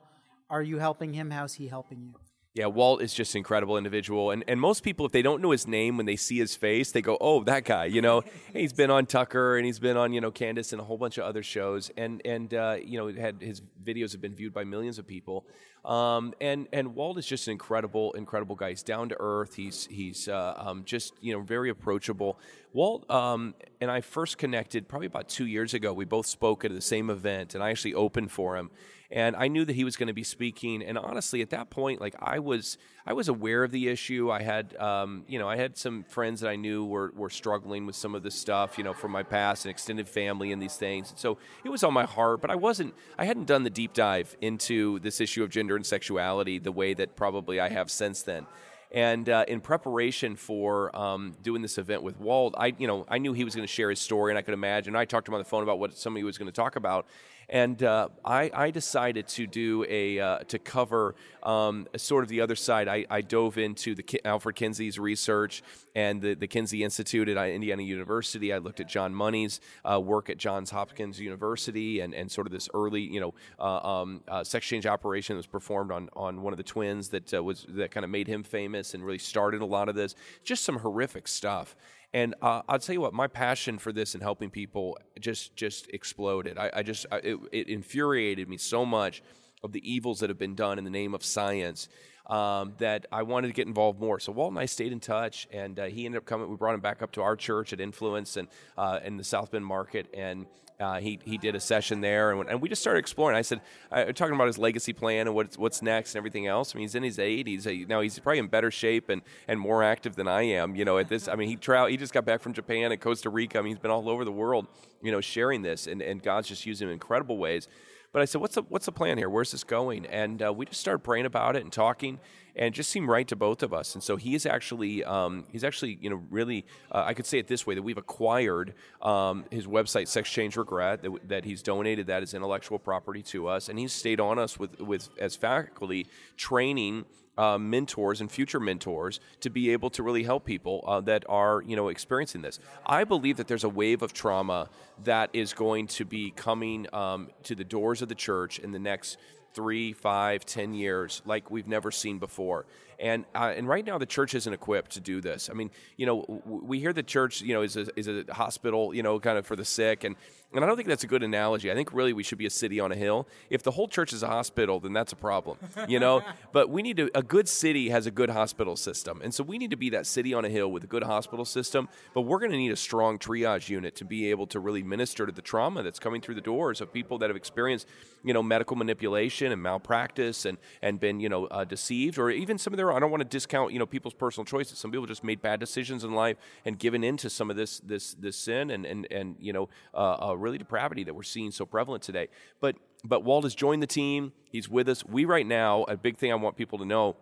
are 0.50 0.63
you 0.63 0.80
helping 0.80 1.12
him? 1.13 1.32
How's 1.32 1.56
he 1.56 1.68
helping 1.68 2.02
you? 2.02 2.13
Yeah, 2.55 2.67
Walt 2.67 3.01
is 3.01 3.15
just 3.15 3.33
an 3.33 3.39
incredible 3.39 3.77
individual, 3.77 4.29
and 4.29 4.43
and 4.48 4.62
most 4.62 4.83
people, 4.83 5.07
if 5.07 5.12
they 5.12 5.24
don't 5.24 5.41
know 5.41 5.50
his 5.50 5.67
name, 5.67 5.98
when 5.98 6.05
they 6.05 6.15
see 6.15 6.38
his 6.38 6.55
face, 6.55 6.91
they 6.91 7.01
go, 7.01 7.17
"Oh, 7.19 7.43
that 7.45 7.65
guy," 7.65 7.86
you 7.86 8.00
know. 8.00 8.22
He's 8.53 8.74
been 8.74 8.91
on 8.91 9.07
Tucker, 9.07 9.57
and 9.57 9.65
he's 9.65 9.79
been 9.79 9.98
on 9.98 10.13
you 10.13 10.22
know 10.22 10.29
Candace 10.29 10.72
and 10.72 10.79
a 10.79 10.83
whole 10.83 11.00
bunch 11.00 11.17
of 11.17 11.24
other 11.24 11.41
shows, 11.41 11.89
and 11.98 12.22
and 12.24 12.53
uh, 12.53 12.77
you 12.79 13.00
know 13.00 13.12
had 13.12 13.41
his 13.41 13.63
videos 13.83 14.12
have 14.12 14.22
been 14.22 14.36
viewed 14.36 14.53
by 14.53 14.63
millions 14.63 15.00
of 15.00 15.07
people. 15.07 15.48
Um, 15.83 16.36
and 16.39 16.67
and 16.72 16.93
Walt 16.93 17.17
is 17.17 17.25
just 17.25 17.48
an 17.48 17.53
incredible, 17.53 18.13
incredible 18.13 18.55
guy. 18.55 18.69
He's 18.69 18.83
down 18.83 19.10
to 19.10 19.17
earth. 19.19 19.55
He's 19.55 19.88
he's 19.88 20.27
uh, 20.27 20.53
um, 20.55 20.83
just 20.86 21.15
you 21.22 21.33
know 21.33 21.41
very 21.41 21.72
approachable. 21.72 22.38
Walt 22.72 23.10
um, 23.10 23.55
and 23.81 23.89
I 23.89 24.01
first 24.01 24.38
connected 24.38 24.88
probably 24.88 25.07
about 25.07 25.27
two 25.27 25.48
years 25.48 25.74
ago. 25.74 25.91
We 25.91 26.05
both 26.05 26.27
spoke 26.27 26.63
at 26.63 26.72
the 26.72 26.81
same 26.81 27.10
event, 27.10 27.55
and 27.55 27.63
I 27.63 27.72
actually 27.72 27.95
opened 27.95 28.31
for 28.31 28.55
him 28.55 28.69
and 29.13 29.36
I 29.36 29.48
knew 29.48 29.63
that 29.63 29.75
he 29.75 29.84
was 29.84 29.96
going 29.96 30.08
to 30.08 30.13
be 30.13 30.24
speaking. 30.24 30.82
And 30.82 30.98
honestly, 30.98 31.43
at 31.43 31.51
that 31.51 31.70
point, 31.70 32.01
like 32.01 32.15
I 32.20 32.39
was, 32.39 32.79
I 33.05 33.13
was 33.13 33.27
aware 33.27 33.63
of 33.63 33.70
the 33.70 33.88
issue. 33.88 34.32
I 34.32 34.41
had, 34.41 34.75
um, 34.77 35.24
you 35.27 35.38
know, 35.38 35.48
I 35.48 35.55
had 35.55 35.77
some 35.77 36.01
friends 36.03 36.41
that 36.41 36.50
I 36.50 36.55
knew 36.55 36.84
were 36.84 37.13
were 37.15 37.29
struggling 37.29 37.86
with 37.86 37.96
some 37.96 38.15
of 38.15 38.24
this 38.24 38.34
stuff, 38.34 38.75
you 38.75 38.84
know, 38.84 38.93
from 38.93 39.12
my 39.12 39.22
past 39.22 39.65
and 39.65 39.70
extended 39.70 40.10
family 40.10 40.51
and 40.51 40.60
these 40.60 40.77
things. 40.77 41.12
And 41.12 41.20
so 41.20 41.38
it 41.63 41.70
was 41.70 41.84
on 41.84 41.93
my 41.93 42.05
heart, 42.05 42.41
but 42.41 42.50
I 42.50 42.55
wasn't, 42.55 42.96
I 43.15 43.25
hadn't 43.25 43.46
done 43.46 43.62
the 43.63 43.70
deep 43.70 43.93
dive 43.93 44.36
into 44.41 44.98
this 45.00 45.22
issue 45.22 45.43
of 45.43 45.51
gender 45.51 45.75
and 45.75 45.86
sexuality 45.86 46.58
the 46.58 46.72
way 46.72 46.96
that 46.96 47.15
probably 47.15 47.60
I 47.60 47.70
have 47.70 47.91
since 47.91 48.24
then. 48.24 48.48
And 48.93 49.27
uh, 49.27 49.46
in 49.48 49.60
preparation 49.60 50.36
for 50.36 50.96
um, 50.96 51.36
doing 51.41 51.63
this 51.63 51.79
event 51.79 52.03
with 52.03 52.20
Walt, 52.20 52.53
I, 52.55 52.74
you 52.77 52.86
know, 52.86 53.05
I 53.10 53.17
knew 53.17 53.34
he 53.34 53.43
was 53.43 53.55
going 53.55 53.67
to 53.67 53.74
share 53.74 53.89
his 53.89 54.00
story, 54.00 54.32
and 54.32 54.38
I 54.38 54.43
could 54.43 54.53
imagine. 54.53 54.96
I 54.96 55.05
talked 55.05 55.25
to 55.25 55.32
him 55.32 55.34
on 55.36 55.41
the 55.41 55.50
phone 55.50 55.63
about 55.63 55.79
what 55.79 55.98
somebody 55.98 56.24
was 56.24 56.38
going 56.38 56.46
to 56.46 56.55
talk 56.55 56.75
about, 56.75 57.08
and 57.50 57.82
uh, 57.84 58.10
I, 58.24 58.52
I, 58.54 58.72
decided 58.72 59.28
to 59.30 59.48
do 59.48 59.86
a 59.90 60.20
uh, 60.20 60.40
to 60.40 60.60
cover 60.60 61.16
um, 61.44 61.88
sort 61.98 62.24
of 62.24 62.30
the 62.30 62.42
other 62.42 62.56
side. 62.56 62.88
I, 62.88 63.06
I 63.10 63.22
dove 63.22 63.58
into 63.58 63.96
the 63.96 64.22
Alfred 64.26 64.56
Kinsey's 64.56 64.98
research 64.98 65.64
and 65.96 66.22
the, 66.22 66.34
the 66.34 66.48
Kinsey 66.48 66.84
Institute 66.84 67.30
at 67.30 67.38
Indiana 67.50 67.84
University. 67.84 68.54
I 68.54 68.58
looked 68.58 68.80
at 68.80 68.88
John 68.88 69.14
Money's 69.14 69.60
uh, 69.90 70.00
work 70.00 70.30
at 70.30 70.38
Johns 70.38 70.72
Hopkins 70.72 71.20
University 71.20 72.00
and, 72.00 72.14
and 72.14 72.32
sort 72.32 72.48
of 72.48 72.54
this 72.54 72.70
early, 72.74 73.02
you 73.02 73.20
know, 73.20 73.34
uh, 73.60 73.88
um, 73.88 74.22
uh, 74.28 74.44
sex 74.44 74.66
change 74.66 74.86
operation 74.86 75.36
that 75.36 75.40
was 75.40 75.48
performed 75.48 75.92
on, 75.92 76.10
on 76.16 76.42
one 76.42 76.54
of 76.54 76.58
the 76.58 76.64
twins 76.64 77.10
that 77.10 77.34
uh, 77.34 77.44
was 77.44 77.66
that 77.70 77.92
kind 77.92 78.04
of 78.04 78.10
made 78.10 78.28
him 78.28 78.44
famous 78.44 78.94
and 78.94 79.06
really 79.06 79.18
started 79.18 79.62
a 79.62 79.66
lot 79.66 79.90
of 79.90 79.96
this. 79.96 80.16
Just 80.44 80.64
some 80.64 80.78
horrific 80.78 81.28
stuff. 81.28 81.76
And 82.13 82.36
uh, 82.41 82.62
I'll 82.70 82.79
tell 82.79 82.93
you 82.93 83.01
what, 83.01 83.13
my 83.13 83.27
passion 83.27 83.79
for 83.79 83.91
this 83.91 84.13
and 84.13 84.22
helping 84.22 84.51
people 84.51 84.98
just 85.20 85.55
just 85.55 85.89
exploded. 85.89 86.58
I, 86.58 86.70
I 86.74 86.84
just 86.84 87.08
I, 87.12 87.17
it, 87.17 87.38
it, 87.51 87.70
infuriated 87.70 88.48
me 88.48 88.58
so 88.58 88.86
much 88.86 89.24
of 89.63 89.72
the 89.72 89.91
evils 89.91 90.20
that 90.20 90.29
have 90.29 90.38
been 90.38 90.55
done 90.55 90.77
in 90.77 90.84
the 90.84 90.91
name 90.91 91.15
of 91.15 91.24
science 91.24 91.89
um, 92.27 92.74
that 92.77 93.08
I 93.12 93.24
wanted 93.24 93.48
to 93.48 93.53
get 93.53 93.67
involved 93.67 94.00
more. 94.00 94.20
So 94.20 94.32
Walt 94.32 94.51
and 94.51 94.60
I 94.60 94.65
stayed 94.65 94.91
in 94.91 95.00
touch, 95.00 95.48
and 95.51 95.79
uh, 95.79 95.86
he 95.86 96.05
ended 96.05 96.20
up 96.20 96.25
coming. 96.25 96.50
We 96.50 96.55
brought 96.55 96.75
him 96.75 96.82
back 96.82 97.01
up 97.01 97.12
to 97.13 97.22
our 97.22 97.36
church 97.36 97.74
at 97.74 97.79
Nfluence 97.79 98.38
and 98.38 98.48
uh, 98.77 99.00
in 99.03 99.17
the 99.17 99.24
South 99.24 99.51
Bend 99.51 99.65
market, 99.65 100.08
and 100.13 100.46
uh, 100.80 101.00
he 101.00 101.20
he 101.24 101.38
did 101.38 101.56
a 101.56 101.60
session 101.60 102.01
there, 102.01 102.32
and, 102.32 102.50
and 102.50 102.62
we 102.62 102.70
just 102.70 102.82
started 102.82 103.00
exploring. 103.00 103.38
I 103.38 103.42
said, 103.42 103.62
I, 103.92 104.12
talking 104.12 104.36
about 104.36 104.48
his 104.48 104.58
legacy 104.58 104.94
plan 104.94 105.27
and 105.27 105.36
what's 105.36 105.58
what's 105.58 105.82
next 105.82 106.15
and 106.15 106.18
everything 106.18 106.48
else. 106.48 106.74
I 106.74 106.77
mean, 106.77 106.84
he's 106.84 106.96
in 106.96 107.03
his 107.03 107.18
80s 107.18 107.88
now. 107.88 108.01
He's 108.01 108.18
probably 108.20 108.39
in 108.39 108.48
better 108.48 108.72
shape 108.72 109.10
and, 109.10 109.22
and 109.48 109.60
more 109.60 109.84
active 109.84 110.15
than 110.15 110.27
I 110.27 110.44
am. 110.44 110.75
You 110.75 110.86
know, 110.86 110.98
at 110.98 111.10
this, 111.10 111.27
I 111.27 111.36
mean, 111.36 111.48
he 111.48 111.56
tra- 111.56 111.89
he 111.89 111.98
just 111.98 112.13
got 112.13 112.25
back 112.25 112.42
from 112.42 112.53
Japan 112.53 112.92
and 112.92 113.00
Costa 113.00 113.29
Rica. 113.29 113.59
I 113.59 113.62
mean, 113.62 113.74
he's 113.74 113.81
been 113.81 113.92
all 113.92 114.09
over 114.09 114.25
the 114.25 114.31
world. 114.31 114.68
You 115.01 115.12
know, 115.12 115.22
sharing 115.22 115.62
this, 115.62 115.88
and, 115.88 116.01
and 116.01 116.22
God's 116.22 116.48
just 116.48 116.66
using 116.66 116.88
him 116.88 116.90
in 116.90 116.94
incredible 116.94 117.38
ways. 117.38 117.68
But 118.14 118.22
I 118.22 118.26
said, 118.26 118.42
what's 118.42 118.56
the, 118.56 118.62
what's 118.62 118.86
the 118.86 118.92
plan 118.92 119.18
here? 119.18 119.28
Where's 119.28 119.52
this 119.52 119.64
going? 119.64 120.06
And 120.06 120.42
uh, 120.44 120.54
we 120.54 120.68
just 120.68 120.80
started 120.80 121.00
praying 121.00 121.26
about 121.26 121.56
it 121.56 121.64
and 121.64 121.74
talking, 121.74 122.20
and 122.56 122.68
it 122.68 122.74
just 122.74 122.92
seemed 122.92 123.10
right 123.10 123.28
to 123.28 123.36
both 123.36 123.64
of 123.64 123.74
us. 123.74 123.96
And 123.96 124.04
so 124.04 124.18
he's 124.18 124.46
actually, 124.46 125.04
um, 125.04 125.46
he's 125.50 125.64
actually, 125.64 125.98
you 126.00 126.12
know, 126.12 126.22
really, 126.30 126.64
uh, 126.92 127.04
I 127.08 127.16
could 127.16 127.26
say 127.26 127.40
it 127.40 127.48
this 127.48 127.66
way 127.66 127.74
that 127.74 127.82
we've 127.82 127.98
acquired 127.98 128.76
um, 129.02 129.46
his 129.50 129.66
website, 129.66 130.08
Sex 130.08 130.30
Change 130.30 130.56
Regret, 130.58 131.02
that, 131.02 131.28
that, 131.28 131.46
he's 131.46 131.64
donated 131.64 132.06
that 132.06 132.22
as 132.22 132.36
intellectual 132.36 132.78
property 132.78 133.24
to 133.24 133.48
us, 133.48 133.68
and 133.68 133.80
he's 133.80 133.92
stayed 133.92 134.20
on 134.20 134.38
us 134.38 134.60
with, 134.60 134.80
with 134.80 135.10
as 135.18 135.36
faculty 135.36 136.06
training 136.38 137.06
uh, 137.37 137.57
mentors 137.57 138.22
and 138.22 138.31
future 138.31 138.59
mentors 138.59 139.19
to 139.41 139.50
be 139.50 139.72
able 139.72 139.89
to 139.91 140.03
really 140.03 140.24
help 140.24 140.46
people 140.46 140.83
uh, 140.87 141.01
that 141.01 141.24
are 141.27 141.63
you 141.65 141.75
know 141.75 141.89
experiencing 141.89 142.41
this. 142.41 142.59
I 142.85 143.03
believe 143.03 143.37
that 143.37 143.48
there's 143.48 143.63
a 143.63 143.69
wave 143.69 144.01
of 144.01 144.13
trauma 144.13 144.69
that 145.03 145.29
is 145.33 145.53
going 145.53 145.87
to 145.87 146.05
be 146.05 146.31
coming 146.31 146.87
um, 146.93 147.29
to 147.43 147.55
the 147.55 147.63
doors 147.63 148.01
of 148.01 148.09
the 148.09 148.15
church 148.15 148.59
in 148.59 148.72
the 148.72 148.79
next 148.79 149.17
three, 149.53 149.93
five, 149.93 150.46
ten 150.46 150.74
years 150.74 151.22
like 151.25 151.51
we've 151.51 151.67
never 151.67 151.91
seen 151.91 152.19
before. 152.19 152.65
And 153.00 153.25
uh, 153.36 153.53
and 153.56 153.68
right 153.68 153.86
now 153.86 153.98
the 153.98 154.06
church 154.06 154.34
isn't 154.34 154.53
equipped 154.53 154.92
to 154.92 155.00
do 155.00 155.22
this. 155.22 155.50
I 155.50 155.53
mean, 155.53 155.72
you 155.98 156.06
know, 156.06 156.22
w- 156.22 156.42
we 156.46 156.79
hear 156.79 156.94
the 156.94 157.03
church, 157.03 157.42
you 157.42 157.53
know, 157.53 157.62
is 157.62 157.75
a, 157.75 157.88
is 157.98 158.08
a 158.08 158.25
hospital, 158.32 158.94
you 158.94 159.03
know, 159.03 159.20
kind 159.20 159.38
of 159.38 159.46
for 159.46 159.56
the 159.56 159.66
sick, 159.66 160.03
and 160.03 160.16
and 160.53 160.64
I 160.64 160.68
don't 160.68 160.75
think 160.75 160.88
that's 160.88 161.03
a 161.03 161.08
good 161.08 161.24
analogy. 161.24 161.72
I 161.72 161.74
think 161.74 161.94
really 161.94 162.14
we 162.14 162.22
should 162.22 162.38
be 162.38 162.46
a 162.46 162.51
city 162.51 162.79
on 162.79 162.92
a 162.92 162.96
hill. 162.96 163.27
If 163.50 163.64
the 163.64 163.72
whole 163.72 163.88
church 163.88 164.14
is 164.14 164.22
a 164.22 164.27
hospital, 164.27 164.79
then 164.79 164.94
that's 164.94 165.12
a 165.12 165.16
problem, 165.16 165.58
you 165.88 166.00
know. 166.00 166.22
but 166.51 166.70
we 166.70 166.84
need 166.84 166.98
to. 166.98 167.10
A 167.16 167.24
good 167.24 167.50
city 167.50 167.90
has 167.90 168.06
a 168.06 168.12
good 168.12 168.29
hospital 168.29 168.75
system, 168.75 169.22
and 169.24 169.34
so 169.34 169.44
we 169.44 169.58
need 169.58 169.72
to 169.72 169.77
be 169.77 169.90
that 169.92 170.06
city 170.06 170.34
on 170.34 170.46
a 170.46 170.50
hill 170.50 170.72
with 170.72 170.84
a 170.84 170.88
good 170.88 171.03
hospital 171.03 171.46
system. 171.46 171.90
But 172.14 172.22
we're 172.22 172.40
going 172.40 172.51
to 172.51 172.58
need 172.58 172.72
a 172.72 172.75
strong 172.75 173.18
triage 173.18 173.70
unit 173.70 173.96
to 173.96 174.06
be 174.06 174.29
able 174.29 174.46
to 174.48 174.60
really 174.60 174.84
minister 174.84 175.25
to 175.25 175.32
the 175.32 175.42
trauma 175.42 175.82
that's 175.82 176.00
coming 176.00 176.22
through 176.22 176.36
the 176.36 176.42
doors 176.42 176.82
of 176.82 176.94
people 176.94 177.18
that 177.20 177.29
have 177.29 177.38
experienced, 177.38 177.88
you 178.24 178.34
know, 178.34 178.44
medical 178.44 178.75
manipulation 178.75 179.51
and 179.51 179.62
malpractice 179.62 180.46
and 180.46 180.58
and 180.82 181.00
been 181.00 181.20
you 181.20 181.29
know 181.29 181.48
uh, 181.48 181.64
deceived, 181.64 182.20
or 182.20 182.29
even 182.29 182.58
some 182.58 182.74
of 182.74 182.77
their. 182.77 182.82
I 182.91 183.00
don't 183.00 183.11
want 183.11 183.22
to 183.22 183.27
discount 183.29 183.72
you 183.74 183.79
know 183.79 183.85
people's 183.85 184.13
personal 184.13 184.46
choices. 184.46 184.77
Some 184.77 184.91
people 184.91 185.05
just 185.05 185.24
made 185.24 185.41
bad 185.41 185.59
decisions 185.59 186.03
in 186.03 186.13
life 186.13 186.37
and 186.65 186.77
given 186.77 187.03
into 187.03 187.29
some 187.29 187.50
of 187.50 187.55
this 187.55 187.79
this 187.79 188.13
this 188.15 188.35
sin 188.35 188.69
and 188.72 188.85
and 188.85 189.07
and 189.11 189.35
you 189.39 189.53
know. 189.53 189.69
Uh, 189.93 190.17
uh, 190.29 190.33
really 190.33 190.57
depravity 190.57 191.03
that 191.03 191.13
we're 191.13 191.24
seeing 191.24 191.51
so 191.51 191.65
prevalent 191.65 192.03
today. 192.03 192.27
But 192.59 192.75
but 193.03 193.24
Walt 193.24 193.43
has 193.43 193.55
joined 193.55 193.81
the 193.81 193.87
team. 193.87 194.33
He's 194.50 194.69
with 194.69 194.89
us. 194.89 195.05
We 195.05 195.25
right 195.25 195.46
now, 195.46 195.83
a 195.83 195.98
big 195.98 196.17
thing 196.17 196.31
I 196.31 196.35
want 196.35 196.57
people 196.57 196.79
to 196.79 196.85
know 196.85 197.15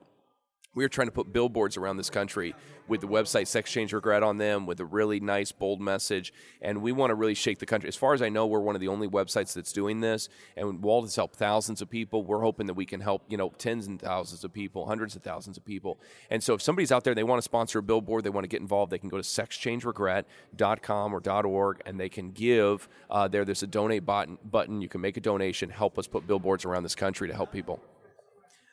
we 0.74 0.86
are 0.86 0.90
trying 0.90 1.08
to 1.08 1.12
put 1.12 1.34
billboards 1.34 1.76
around 1.76 1.98
this 1.98 2.10
country 2.10 2.56
with 2.88 3.02
the 3.02 3.08
website 3.08 3.48
Sex 3.48 3.72
Change 3.72 3.94
Regret 3.94 4.24
on 4.24 4.38
them 4.38 4.66
with 4.66 4.80
a 4.80 4.86
really 4.86 5.20
nice, 5.20 5.52
bold 5.52 5.82
message. 5.82 6.34
And 6.62 6.82
we 6.82 6.92
want 6.92 7.12
to 7.12 7.16
really 7.16 7.34
shake 7.34 7.60
the 7.60 7.66
country. 7.66 7.88
As 7.88 7.96
far 7.96 8.14
as 8.14 8.22
I 8.22 8.30
know, 8.30 8.46
we're 8.48 8.60
one 8.60 8.76
of 8.76 8.82
the 8.82 8.88
only 8.88 9.08
websites 9.08 9.54
that's 9.54 9.74
doing 9.74 10.00
this. 10.00 10.30
And 10.56 10.82
Walt 10.82 11.06
has 11.06 11.16
helped 11.16 11.36
thousands 11.36 11.82
of 11.82 11.90
people. 11.90 12.24
We're 12.24 12.42
hoping 12.42 12.68
that 12.68 12.74
we 12.74 12.86
can 12.86 13.02
help, 13.02 13.24
you 13.28 13.38
know, 13.38 13.50
tens 13.58 13.88
and 13.88 14.02
thousands 14.02 14.44
of 14.44 14.54
people, 14.54 14.86
hundreds 14.86 15.16
of 15.16 15.24
thousands 15.24 15.58
of 15.58 15.66
people. 15.66 16.00
And 16.30 16.42
so 16.42 16.54
if 16.54 16.62
somebody's 16.62 16.92
out 16.92 17.04
there, 17.04 17.16
they 17.16 17.24
want 17.24 17.40
to 17.40 17.44
sponsor 17.44 17.80
a 17.80 17.84
billboard, 17.84 18.24
they 18.24 18.30
want 18.30 18.46
to 18.46 18.50
get 18.50 18.62
involved, 18.62 18.92
they 18.92 19.00
can 19.00 19.10
go 19.10 19.18
to 19.18 19.24
sexchangeregret.com 19.24 21.14
or 21.14 21.46
.org 21.46 21.82
and 21.86 22.00
they 22.00 22.10
can 22.10 22.32
give. 22.32 22.88
Uh, 23.10 23.28
there, 23.28 23.46
there's 23.46 23.64
a 23.64 23.68
donate 23.68 24.06
button. 24.06 24.82
You 24.82 24.90
can 24.90 25.02
make 25.02 25.18
a 25.18 25.22
donation, 25.22 25.70
help 25.70 26.00
us 26.00 26.08
put 26.08 26.28
billboards 26.28 26.66
around 26.66 26.84
this 26.84 26.96
country 26.96 27.28
to 27.28 27.34
help 27.34 27.52
people. 27.52 27.82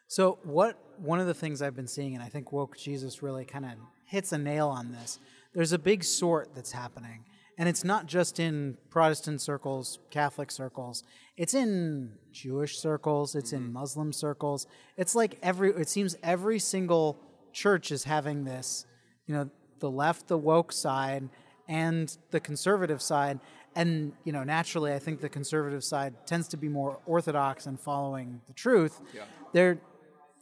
So, 0.09 0.39
what 0.43 0.79
one 0.97 1.21
of 1.21 1.27
the 1.27 1.35
things 1.35 1.63
I've 1.63 1.77
been 1.77 1.87
seeing, 1.87 2.15
and 2.15 2.23
I 2.23 2.29
think 2.29 2.51
Woke 2.51 2.77
Jesus 2.77 3.23
really 3.23 3.45
kind 3.45 3.65
of 3.65 3.73
hits 4.07 4.33
a 4.33 4.39
nail 4.39 4.69
on 4.69 4.91
this, 4.91 5.19
there's 5.55 5.73
a 5.73 5.79
big 5.79 6.03
sort 6.03 6.55
that's 6.55 6.73
happening. 6.73 7.25
And 7.59 7.69
it's 7.69 7.85
not 7.85 8.07
just 8.07 8.39
in 8.39 8.79
Protestant 8.89 9.43
circles, 9.43 9.99
Catholic 10.11 10.51
circles, 10.51 11.03
it's 11.37 11.55
in 11.55 12.13
Jewish 12.33 12.79
circles, 12.79 13.35
it's 13.35 13.53
in 13.53 13.65
mm-hmm. 13.65 13.73
Muslim 13.75 14.13
circles. 14.13 14.67
It's 14.97 15.15
like 15.15 15.39
every, 15.43 15.71
it 15.71 15.89
seems 15.89 16.17
every 16.23 16.59
single 16.59 17.19
church 17.53 17.91
is 17.91 18.05
having 18.05 18.45
this, 18.45 18.87
you 19.27 19.35
know, 19.35 19.51
the 19.81 19.91
left, 19.91 20.29
the 20.29 20.39
woke 20.39 20.73
side, 20.73 21.29
and 21.69 22.17
the 22.31 22.41
conservative 22.41 23.03
side. 23.03 23.41
And, 23.75 24.13
you 24.25 24.33
know, 24.33 24.43
naturally, 24.43 24.93
I 24.93 24.99
think 24.99 25.21
the 25.21 25.29
conservative 25.29 25.85
side 25.85 26.15
tends 26.27 26.49
to 26.49 26.57
be 26.57 26.69
more 26.69 26.99
orthodox 27.07 27.67
and 27.67 27.79
following 27.79 28.41
the 28.47 28.55
truth. 28.55 29.01
Yeah. 29.15 29.23
They're, 29.53 29.79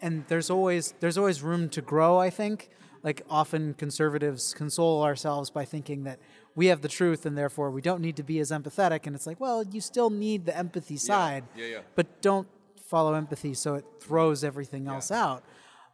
and 0.00 0.24
there's 0.28 0.50
always 0.50 0.94
there's 1.00 1.18
always 1.18 1.42
room 1.42 1.68
to 1.70 1.82
grow. 1.82 2.18
I 2.18 2.30
think. 2.30 2.70
Like 3.02 3.22
often 3.30 3.74
conservatives 3.74 4.52
console 4.52 5.04
ourselves 5.04 5.48
by 5.48 5.64
thinking 5.64 6.02
that 6.04 6.18
we 6.56 6.66
have 6.66 6.80
the 6.80 6.88
truth 6.88 7.24
and 7.24 7.38
therefore 7.38 7.70
we 7.70 7.80
don't 7.80 8.00
need 8.00 8.16
to 8.16 8.24
be 8.24 8.40
as 8.40 8.50
empathetic. 8.50 9.06
And 9.06 9.14
it's 9.14 9.28
like, 9.28 9.38
well, 9.38 9.62
you 9.62 9.80
still 9.80 10.11
need 10.11 10.44
the 10.44 10.56
empathy 10.56 10.96
side, 10.96 11.44
yeah, 11.54 11.64
yeah, 11.64 11.70
yeah. 11.74 11.80
but 11.94 12.20
don't 12.20 12.48
follow 12.80 13.14
empathy 13.14 13.54
so 13.54 13.74
it 13.74 13.85
throws 14.00 14.42
everything 14.42 14.88
else 14.88 15.12
out. 15.12 15.44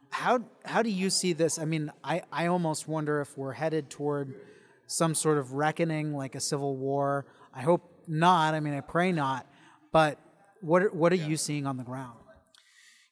How 0.09 0.41
how 0.65 0.81
do 0.81 0.89
you 0.89 1.11
see 1.11 1.33
this? 1.33 1.59
I 1.59 1.65
mean, 1.65 1.91
I, 2.03 2.23
I 2.31 2.47
almost 2.47 2.87
wonder 2.87 3.21
if 3.21 3.37
we're 3.37 3.53
headed 3.53 3.91
toward 3.91 4.33
some 4.87 5.15
sort 5.15 5.37
of 5.37 5.53
reckoning, 5.53 6.13
like 6.13 6.35
a 6.35 6.39
civil 6.39 6.77
war? 6.77 7.25
I 7.53 7.61
hope 7.61 8.03
not. 8.07 8.53
I 8.53 8.59
mean, 8.59 8.73
I 8.73 8.81
pray 8.81 9.11
not. 9.11 9.45
But 9.91 10.19
what 10.61 10.95
what 10.95 11.11
are 11.11 11.17
you 11.17 11.37
seeing 11.37 11.65
on 11.65 11.77
the 11.77 11.83
ground? 11.83 12.17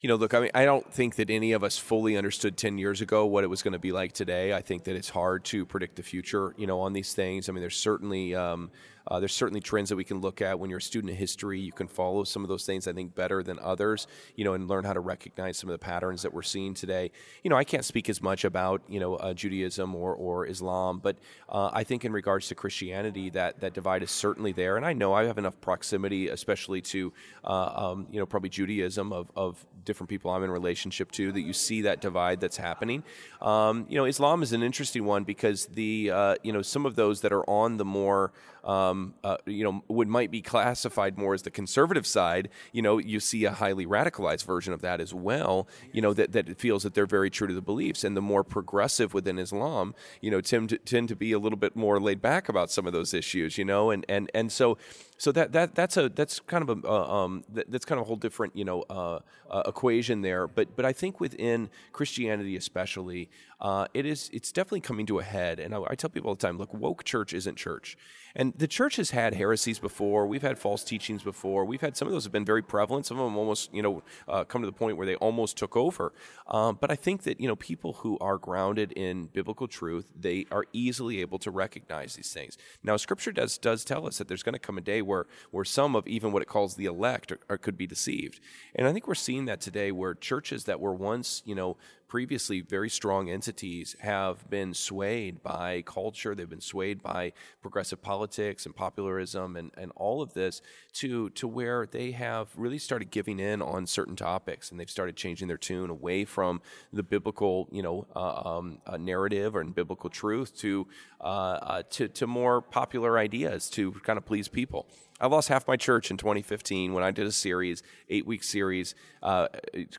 You 0.01 0.07
know, 0.07 0.15
look, 0.15 0.33
I 0.33 0.39
mean, 0.39 0.51
I 0.55 0.65
don't 0.65 0.91
think 0.91 1.15
that 1.15 1.29
any 1.29 1.51
of 1.51 1.63
us 1.63 1.77
fully 1.77 2.17
understood 2.17 2.57
10 2.57 2.79
years 2.79 3.01
ago 3.01 3.25
what 3.27 3.43
it 3.43 3.47
was 3.47 3.61
going 3.61 3.73
to 3.73 3.79
be 3.79 3.91
like 3.91 4.13
today. 4.13 4.51
I 4.51 4.61
think 4.61 4.85
that 4.85 4.95
it's 4.95 5.09
hard 5.09 5.45
to 5.45 5.63
predict 5.63 5.95
the 5.95 6.03
future, 6.03 6.55
you 6.57 6.65
know, 6.65 6.79
on 6.79 6.93
these 6.93 7.13
things. 7.13 7.47
I 7.47 7.51
mean, 7.51 7.61
there's 7.61 7.77
certainly 7.77 8.33
um, 8.33 8.71
uh, 9.07 9.19
there's 9.19 9.33
certainly 9.33 9.61
trends 9.61 9.89
that 9.89 9.95
we 9.95 10.03
can 10.03 10.21
look 10.21 10.41
at 10.41 10.59
when 10.59 10.69
you're 10.69 10.79
a 10.79 10.81
student 10.81 11.11
of 11.11 11.17
history. 11.17 11.59
You 11.59 11.71
can 11.71 11.87
follow 11.87 12.23
some 12.23 12.43
of 12.43 12.49
those 12.49 12.65
things, 12.65 12.87
I 12.87 12.93
think, 12.93 13.15
better 13.15 13.43
than 13.43 13.59
others, 13.59 14.07
you 14.35 14.43
know, 14.43 14.53
and 14.53 14.67
learn 14.67 14.83
how 14.83 14.93
to 14.93 14.99
recognize 14.99 15.57
some 15.57 15.69
of 15.69 15.73
the 15.73 15.83
patterns 15.83 16.21
that 16.21 16.33
we're 16.33 16.41
seeing 16.41 16.73
today. 16.73 17.11
You 17.43 17.49
know, 17.49 17.55
I 17.55 17.63
can't 17.63 17.85
speak 17.85 18.09
as 18.09 18.21
much 18.21 18.45
about, 18.45 18.81
you 18.87 18.99
know, 18.99 19.15
uh, 19.15 19.33
Judaism 19.33 19.95
or, 19.95 20.13
or 20.13 20.47
Islam, 20.47 20.99
but 20.99 21.17
uh, 21.49 21.69
I 21.73 21.83
think 21.83 22.05
in 22.05 22.11
regards 22.11 22.47
to 22.49 22.55
Christianity, 22.55 23.29
that, 23.31 23.59
that 23.61 23.73
divide 23.73 24.03
is 24.03 24.11
certainly 24.11 24.51
there. 24.51 24.77
And 24.77 24.85
I 24.85 24.93
know 24.93 25.13
I 25.13 25.25
have 25.25 25.37
enough 25.37 25.59
proximity, 25.61 26.29
especially 26.29 26.81
to, 26.81 27.13
uh, 27.43 27.91
um, 27.91 28.07
you 28.11 28.19
know, 28.19 28.25
probably 28.25 28.49
Judaism 28.49 29.11
of, 29.11 29.31
of 29.35 29.65
different 29.83 30.09
people 30.09 30.31
I'm 30.31 30.43
in 30.43 30.51
relationship 30.51 31.11
to, 31.13 31.31
that 31.31 31.41
you 31.41 31.53
see 31.53 31.81
that 31.81 32.01
divide 32.01 32.39
that's 32.39 32.57
happening. 32.57 33.03
Um, 33.41 33.85
you 33.89 33.97
know, 33.97 34.05
Islam 34.05 34.43
is 34.43 34.53
an 34.53 34.63
interesting 34.63 35.05
one 35.05 35.23
because 35.23 35.65
the, 35.67 36.11
uh, 36.11 36.35
you 36.43 36.53
know, 36.53 36.61
some 36.61 36.85
of 36.85 36.95
those 36.95 37.21
that 37.21 37.31
are 37.31 37.49
on 37.49 37.77
the 37.77 37.85
more, 37.85 38.31
um, 38.63 39.15
uh, 39.23 39.37
you 39.45 39.63
know, 39.63 39.83
would 39.87 40.07
might 40.07 40.31
be 40.31 40.41
classified 40.41 41.17
more 41.17 41.33
as 41.33 41.41
the 41.41 41.51
conservative 41.51 42.05
side. 42.05 42.49
You 42.71 42.81
know, 42.81 42.97
you 42.97 43.19
see 43.19 43.45
a 43.45 43.51
highly 43.51 43.85
radicalized 43.85 44.45
version 44.45 44.73
of 44.73 44.81
that 44.81 45.01
as 45.01 45.13
well. 45.13 45.67
You 45.91 46.01
know, 46.01 46.13
that 46.13 46.31
that 46.33 46.59
feels 46.59 46.83
that 46.83 46.93
they're 46.93 47.05
very 47.05 47.29
true 47.29 47.47
to 47.47 47.53
the 47.53 47.61
beliefs, 47.61 48.03
and 48.03 48.15
the 48.15 48.21
more 48.21 48.43
progressive 48.43 49.13
within 49.13 49.39
Islam, 49.39 49.95
you 50.21 50.31
know, 50.31 50.41
tend 50.41 50.69
to, 50.69 50.77
tend 50.77 51.09
to 51.09 51.15
be 51.15 51.31
a 51.31 51.39
little 51.39 51.57
bit 51.57 51.75
more 51.75 51.99
laid 51.99 52.21
back 52.21 52.49
about 52.49 52.71
some 52.71 52.85
of 52.85 52.93
those 52.93 53.13
issues. 53.13 53.57
You 53.57 53.65
know, 53.65 53.89
and 53.89 54.05
and 54.07 54.29
and 54.33 54.51
so 54.51 54.77
so 55.21 55.31
that 55.33 55.51
that 55.51 55.75
that's 55.75 55.97
a 55.97 56.09
that's 56.09 56.39
kind 56.39 56.67
of 56.67 56.83
a 56.83 56.87
uh, 56.87 57.23
um, 57.23 57.43
that, 57.53 57.69
that's 57.69 57.85
kind 57.85 57.99
of 57.99 58.05
a 58.05 58.07
whole 58.07 58.15
different 58.15 58.55
you 58.55 58.65
know 58.65 58.83
uh, 58.89 59.19
uh, 59.51 59.63
equation 59.67 60.23
there. 60.23 60.47
But 60.47 60.75
but 60.75 60.83
I 60.83 60.93
think 60.93 61.19
within 61.19 61.69
Christianity 61.91 62.55
especially, 62.55 63.29
uh, 63.59 63.85
it 63.93 64.07
is 64.07 64.31
it's 64.33 64.51
definitely 64.51 64.81
coming 64.81 65.05
to 65.05 65.19
a 65.19 65.23
head. 65.23 65.59
And 65.59 65.75
I, 65.75 65.81
I, 65.89 65.95
tell 65.95 66.09
people 66.09 66.29
all 66.29 66.35
the 66.35 66.47
time, 66.47 66.57
look, 66.57 66.73
woke 66.73 67.03
church 67.03 67.33
isn't 67.33 67.55
church. 67.55 67.97
And 68.35 68.50
the 68.55 68.67
church 68.67 68.95
has 68.97 69.11
had 69.11 69.33
heresies 69.35 69.79
before. 69.79 70.27
We've 70.27 70.41
had 70.41 70.57
false 70.57 70.83
teachings 70.83 71.23
before. 71.23 71.65
We've 71.65 71.81
had 71.81 71.97
some 71.97 72.07
of 72.07 72.13
those 72.13 72.23
have 72.23 72.31
been 72.31 72.45
very 72.45 72.61
prevalent. 72.61 73.05
Some 73.05 73.19
of 73.19 73.25
them 73.25 73.37
almost, 73.37 73.73
you 73.73 73.81
know, 73.81 74.03
uh, 74.27 74.43
come 74.43 74.61
to 74.61 74.65
the 74.65 74.71
point 74.71 74.97
where 74.97 75.05
they 75.05 75.15
almost 75.15 75.57
took 75.57 75.75
over. 75.75 76.13
Um, 76.47 76.77
but 76.79 76.91
I 76.91 76.95
think 76.95 77.23
that 77.23 77.39
you 77.39 77.47
know 77.47 77.55
people 77.55 77.93
who 77.93 78.17
are 78.19 78.37
grounded 78.37 78.91
in 78.93 79.25
biblical 79.25 79.67
truth, 79.67 80.11
they 80.17 80.45
are 80.51 80.65
easily 80.73 81.21
able 81.21 81.39
to 81.39 81.51
recognize 81.51 82.15
these 82.15 82.33
things. 82.33 82.57
Now, 82.83 82.97
Scripture 82.97 83.31
does 83.31 83.57
does 83.57 83.83
tell 83.85 84.07
us 84.07 84.17
that 84.17 84.27
there's 84.27 84.43
going 84.43 84.53
to 84.53 84.59
come 84.59 84.77
a 84.77 84.81
day 84.81 85.01
where 85.01 85.25
where 85.51 85.65
some 85.65 85.95
of 85.95 86.07
even 86.07 86.31
what 86.31 86.41
it 86.41 86.47
calls 86.47 86.75
the 86.75 86.85
elect 86.85 87.31
are, 87.31 87.39
are, 87.49 87.57
could 87.57 87.77
be 87.77 87.87
deceived. 87.87 88.39
And 88.75 88.87
I 88.87 88.93
think 88.93 89.07
we're 89.07 89.15
seeing 89.15 89.45
that 89.45 89.61
today, 89.61 89.91
where 89.91 90.13
churches 90.13 90.65
that 90.65 90.79
were 90.79 90.93
once, 90.93 91.41
you 91.45 91.55
know, 91.55 91.77
previously 92.11 92.59
very 92.59 92.89
strong 92.89 93.29
entities 93.29 93.95
have 94.01 94.49
been 94.49 94.73
swayed 94.73 95.41
by 95.41 95.81
culture, 95.83 96.35
they've 96.35 96.49
been 96.49 96.59
swayed 96.59 97.01
by 97.01 97.31
progressive 97.61 98.01
politics 98.01 98.65
and 98.65 98.75
popularism 98.75 99.55
and, 99.55 99.71
and 99.77 99.93
all 99.95 100.21
of 100.21 100.33
this 100.33 100.61
to, 100.91 101.29
to 101.29 101.47
where 101.47 101.85
they 101.85 102.11
have 102.11 102.49
really 102.57 102.77
started 102.77 103.09
giving 103.11 103.39
in 103.39 103.61
on 103.61 103.87
certain 103.87 104.17
topics 104.17 104.71
and 104.71 104.77
they've 104.77 104.89
started 104.89 105.15
changing 105.15 105.47
their 105.47 105.55
tune 105.55 105.89
away 105.89 106.25
from 106.25 106.61
the 106.91 107.01
biblical, 107.01 107.69
you 107.71 107.81
know, 107.81 108.05
uh, 108.13 108.57
um, 108.57 108.79
uh, 108.85 108.97
narrative 108.97 109.55
or 109.55 109.63
biblical 109.63 110.09
truth 110.09 110.53
to, 110.57 110.85
uh, 111.21 111.23
uh, 111.23 111.83
to, 111.91 112.09
to 112.09 112.27
more 112.27 112.61
popular 112.61 113.17
ideas 113.17 113.69
to 113.69 113.93
kind 114.03 114.17
of 114.17 114.25
please 114.25 114.49
people. 114.49 114.85
I 115.21 115.27
lost 115.27 115.49
half 115.49 115.67
my 115.67 115.77
church 115.77 116.09
in 116.09 116.17
2015 116.17 116.93
when 116.93 117.03
I 117.03 117.11
did 117.11 117.27
a 117.27 117.31
series, 117.31 117.83
eight 118.09 118.25
week 118.25 118.43
series, 118.43 118.95
uh, 119.21 119.47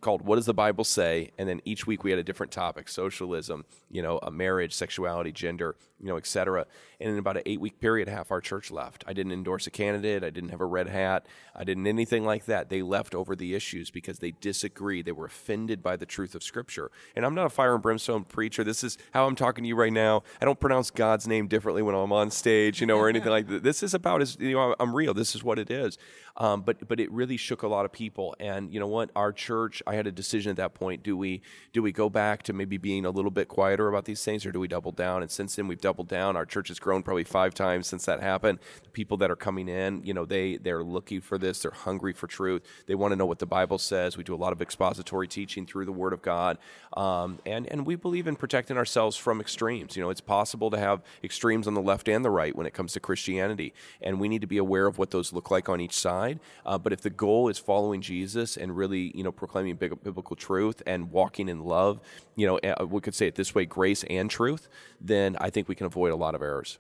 called 0.01 0.23
"What 0.23 0.37
Does 0.37 0.47
the 0.47 0.55
Bible 0.55 0.83
Say?" 0.83 1.31
And 1.39 1.49
then 1.49 1.61
each 1.65 1.87
week 1.87 2.03
we 2.03 2.11
had 2.11 2.19
a 2.19 2.25
different 2.25 2.51
topic: 2.51 2.89
socialism, 2.89 3.65
you 3.89 4.03
know, 4.03 4.19
marriage, 4.33 4.75
sexuality, 4.75 5.31
gender, 5.31 5.77
you 6.01 6.09
know, 6.09 6.17
etc. 6.17 6.67
And 7.01 7.11
in 7.11 7.19
about 7.19 7.37
an 7.37 7.45
eight 7.47 7.61
week 7.61 7.81
period, 7.81 8.09
half 8.09 8.33
our 8.33 8.41
church 8.41 8.71
left. 8.71 9.05
I 9.07 9.13
didn't 9.13 9.33
endorse 9.33 9.67
a 9.69 9.71
candidate. 9.71 10.25
I 10.25 10.31
didn't 10.31 10.51
have 10.51 10.61
a 10.61 10.67
red 10.67 10.89
hat. 10.89 11.27
I 11.55 11.63
didn't 11.63 11.87
anything 11.87 12.25
like 12.25 12.47
that. 12.47 12.69
They 12.69 12.83
left 12.83 13.15
over 13.15 13.37
the 13.37 13.55
issues 13.55 13.91
because 13.91 14.19
they 14.19 14.33
disagreed. 14.33 15.05
They 15.05 15.13
were 15.13 15.27
offended 15.27 15.83
by 15.83 15.97
the 15.97 16.07
truth 16.07 16.35
of 16.35 16.43
Scripture. 16.43 16.91
And 17.15 17.25
I'm 17.25 17.35
not 17.35 17.47
a 17.47 17.51
fire 17.51 17.75
and 17.75 17.83
brimstone 17.83 18.25
preacher. 18.25 18.65
This 18.65 18.83
is 18.83 18.99
how 19.13 19.27
I'm 19.27 19.37
talking 19.37 19.63
to 19.63 19.69
you 19.69 19.77
right 19.77 19.93
now. 19.93 20.25
I 20.41 20.45
don't 20.45 20.59
pronounce 20.59 20.91
God's 20.91 21.29
name 21.29 21.47
differently 21.47 21.83
when 21.83 21.95
I'm 21.95 22.13
on 22.13 22.31
stage, 22.31 22.81
you 22.81 22.87
know, 22.87 22.97
or 22.97 23.09
anything 23.09 23.31
like 23.31 23.47
that. 23.47 23.63
This 23.63 23.83
is 23.83 23.95
about 23.95 24.21
as 24.21 24.37
you 24.41 24.55
know, 24.55 24.75
I'm 24.81 24.95
real. 24.95 25.12
So 25.13 25.19
this 25.19 25.35
is 25.35 25.45
what 25.45 25.59
it 25.59 25.71
is. 25.71 25.99
Um, 26.37 26.63
but 26.63 26.89
but 26.89 27.01
it 27.01 27.11
really 27.11 27.37
shook 27.37 27.63
a 27.63 27.69
lot 27.69 27.85
of 27.85 27.93
people. 27.93 28.35
And 28.41 28.73
you 28.73 28.81
know 28.81 28.87
what? 28.87 29.11
Our 29.15 29.33
church, 29.33 29.83
I 29.87 29.95
had 29.95 30.07
a 30.07 30.13
decision 30.13 30.51
at 30.51 30.57
that 30.57 30.75
point. 30.75 31.03
Do 31.03 31.17
we 31.17 31.43
do 31.73 31.83
we 31.83 31.93
go 31.93 32.09
back 32.09 32.43
to 32.45 32.53
maybe 32.53 32.79
being 32.79 33.05
a 33.05 33.11
little 33.11 33.31
bit 33.31 33.49
quieter 33.49 33.89
about 33.89 34.05
these 34.07 34.25
things, 34.25 34.47
or 34.47 34.53
do 34.53 34.61
we 34.61 34.69
double 34.69 34.93
down? 34.93 35.23
And 35.23 35.31
since 35.31 35.57
then, 35.57 35.69
we've 35.69 35.81
doubled 35.81 36.09
down. 36.09 36.37
Our 36.37 36.47
church 36.47 36.69
has 36.69 36.79
grown 36.79 37.03
probably 37.03 37.25
five 37.25 37.55
times 37.55 37.87
since 37.87 38.07
that 38.07 38.21
happened. 38.21 38.61
The 38.83 38.91
people 38.91 39.17
that 39.19 39.31
are 39.31 39.37
coming 39.37 39.69
in, 39.69 40.03
you 40.05 40.15
know, 40.15 40.25
they 40.25 40.57
they're 40.57 40.85
looking 40.85 41.21
for 41.21 41.39
this. 41.39 41.61
They're 41.63 41.71
hungry 41.71 42.13
for 42.13 42.27
truth. 42.27 42.63
They 42.87 42.95
want 42.95 43.13
to 43.13 43.17
know 43.17 43.27
what 43.27 43.39
the 43.39 43.47
Bible 43.47 43.79
says. 43.79 44.17
We 44.17 44.25
do 44.25 44.35
a 44.35 44.37
lot 44.37 44.53
of 44.53 44.63
expository 44.63 45.29
teaching 45.29 45.67
through 45.67 45.85
the 45.85 45.93
Word 45.93 46.13
of 46.13 46.23
God, 46.23 46.59
um, 46.97 47.41
and 47.45 47.67
and 47.67 47.87
we 47.87 47.95
believe 47.95 48.27
in 48.27 48.37
protecting 48.37 48.79
ourselves 48.79 49.17
from 49.17 49.41
extremes. 49.41 49.97
You 49.97 50.03
know, 50.03 50.11
it's 50.11 50.21
possible 50.21 50.71
to 50.71 50.79
have 50.79 51.03
extremes 51.23 51.67
on 51.67 51.75
the 51.75 51.83
left 51.83 52.09
and 52.09 52.25
the 52.25 52.31
right 52.31 52.57
when 52.57 52.67
it 52.67 52.73
comes 52.73 52.95
to 52.95 53.01
Christianity, 53.01 53.75
and 54.01 54.19
we 54.19 54.29
need 54.29 54.41
to 54.41 54.47
be 54.47 54.59
aware 54.59 54.87
of 54.87 54.97
what 54.97 55.11
those 55.11 55.33
look 55.33 55.51
like 55.51 55.69
on 55.69 55.81
each 55.81 55.95
side. 55.95 56.22
Uh, 56.65 56.79
but 56.79 56.93
if 56.93 57.01
the 57.01 57.11
goal 57.11 57.49
is 57.49 57.59
following 57.59 58.01
Jesus 58.01 58.57
and 58.57 58.77
really, 58.77 59.13
you 59.15 59.23
know, 59.23 59.33
proclaiming 59.33 59.77
biblical 59.77 60.37
truth 60.37 60.83
and 60.87 61.11
walking 61.11 61.49
in 61.49 61.61
love, 61.65 62.01
you 62.37 62.47
know, 62.47 62.59
uh, 62.59 62.87
we 62.87 63.01
could 63.01 63.15
say 63.15 63.27
it 63.27 63.35
this 63.35 63.55
way: 63.55 63.65
grace 63.65 64.05
and 64.05 64.31
truth. 64.31 64.69
Then 65.01 65.37
I 65.41 65.51
think 65.51 65.69
we 65.69 65.75
can 65.75 65.87
avoid 65.87 66.13
a 66.13 66.17
lot 66.17 66.35
of 66.35 66.43
errors. 66.43 66.79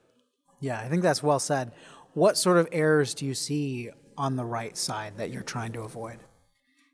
Yeah, 0.60 0.80
I 0.80 0.88
think 0.88 1.02
that's 1.02 1.22
well 1.22 1.40
said. 1.40 1.72
What 2.14 2.36
sort 2.36 2.58
of 2.58 2.68
errors 2.72 3.14
do 3.14 3.26
you 3.26 3.34
see 3.34 3.90
on 4.16 4.36
the 4.36 4.44
right 4.44 4.76
side 4.76 5.14
that 5.16 5.30
you're 5.30 5.42
trying 5.42 5.72
to 5.72 5.82
avoid? 5.82 6.18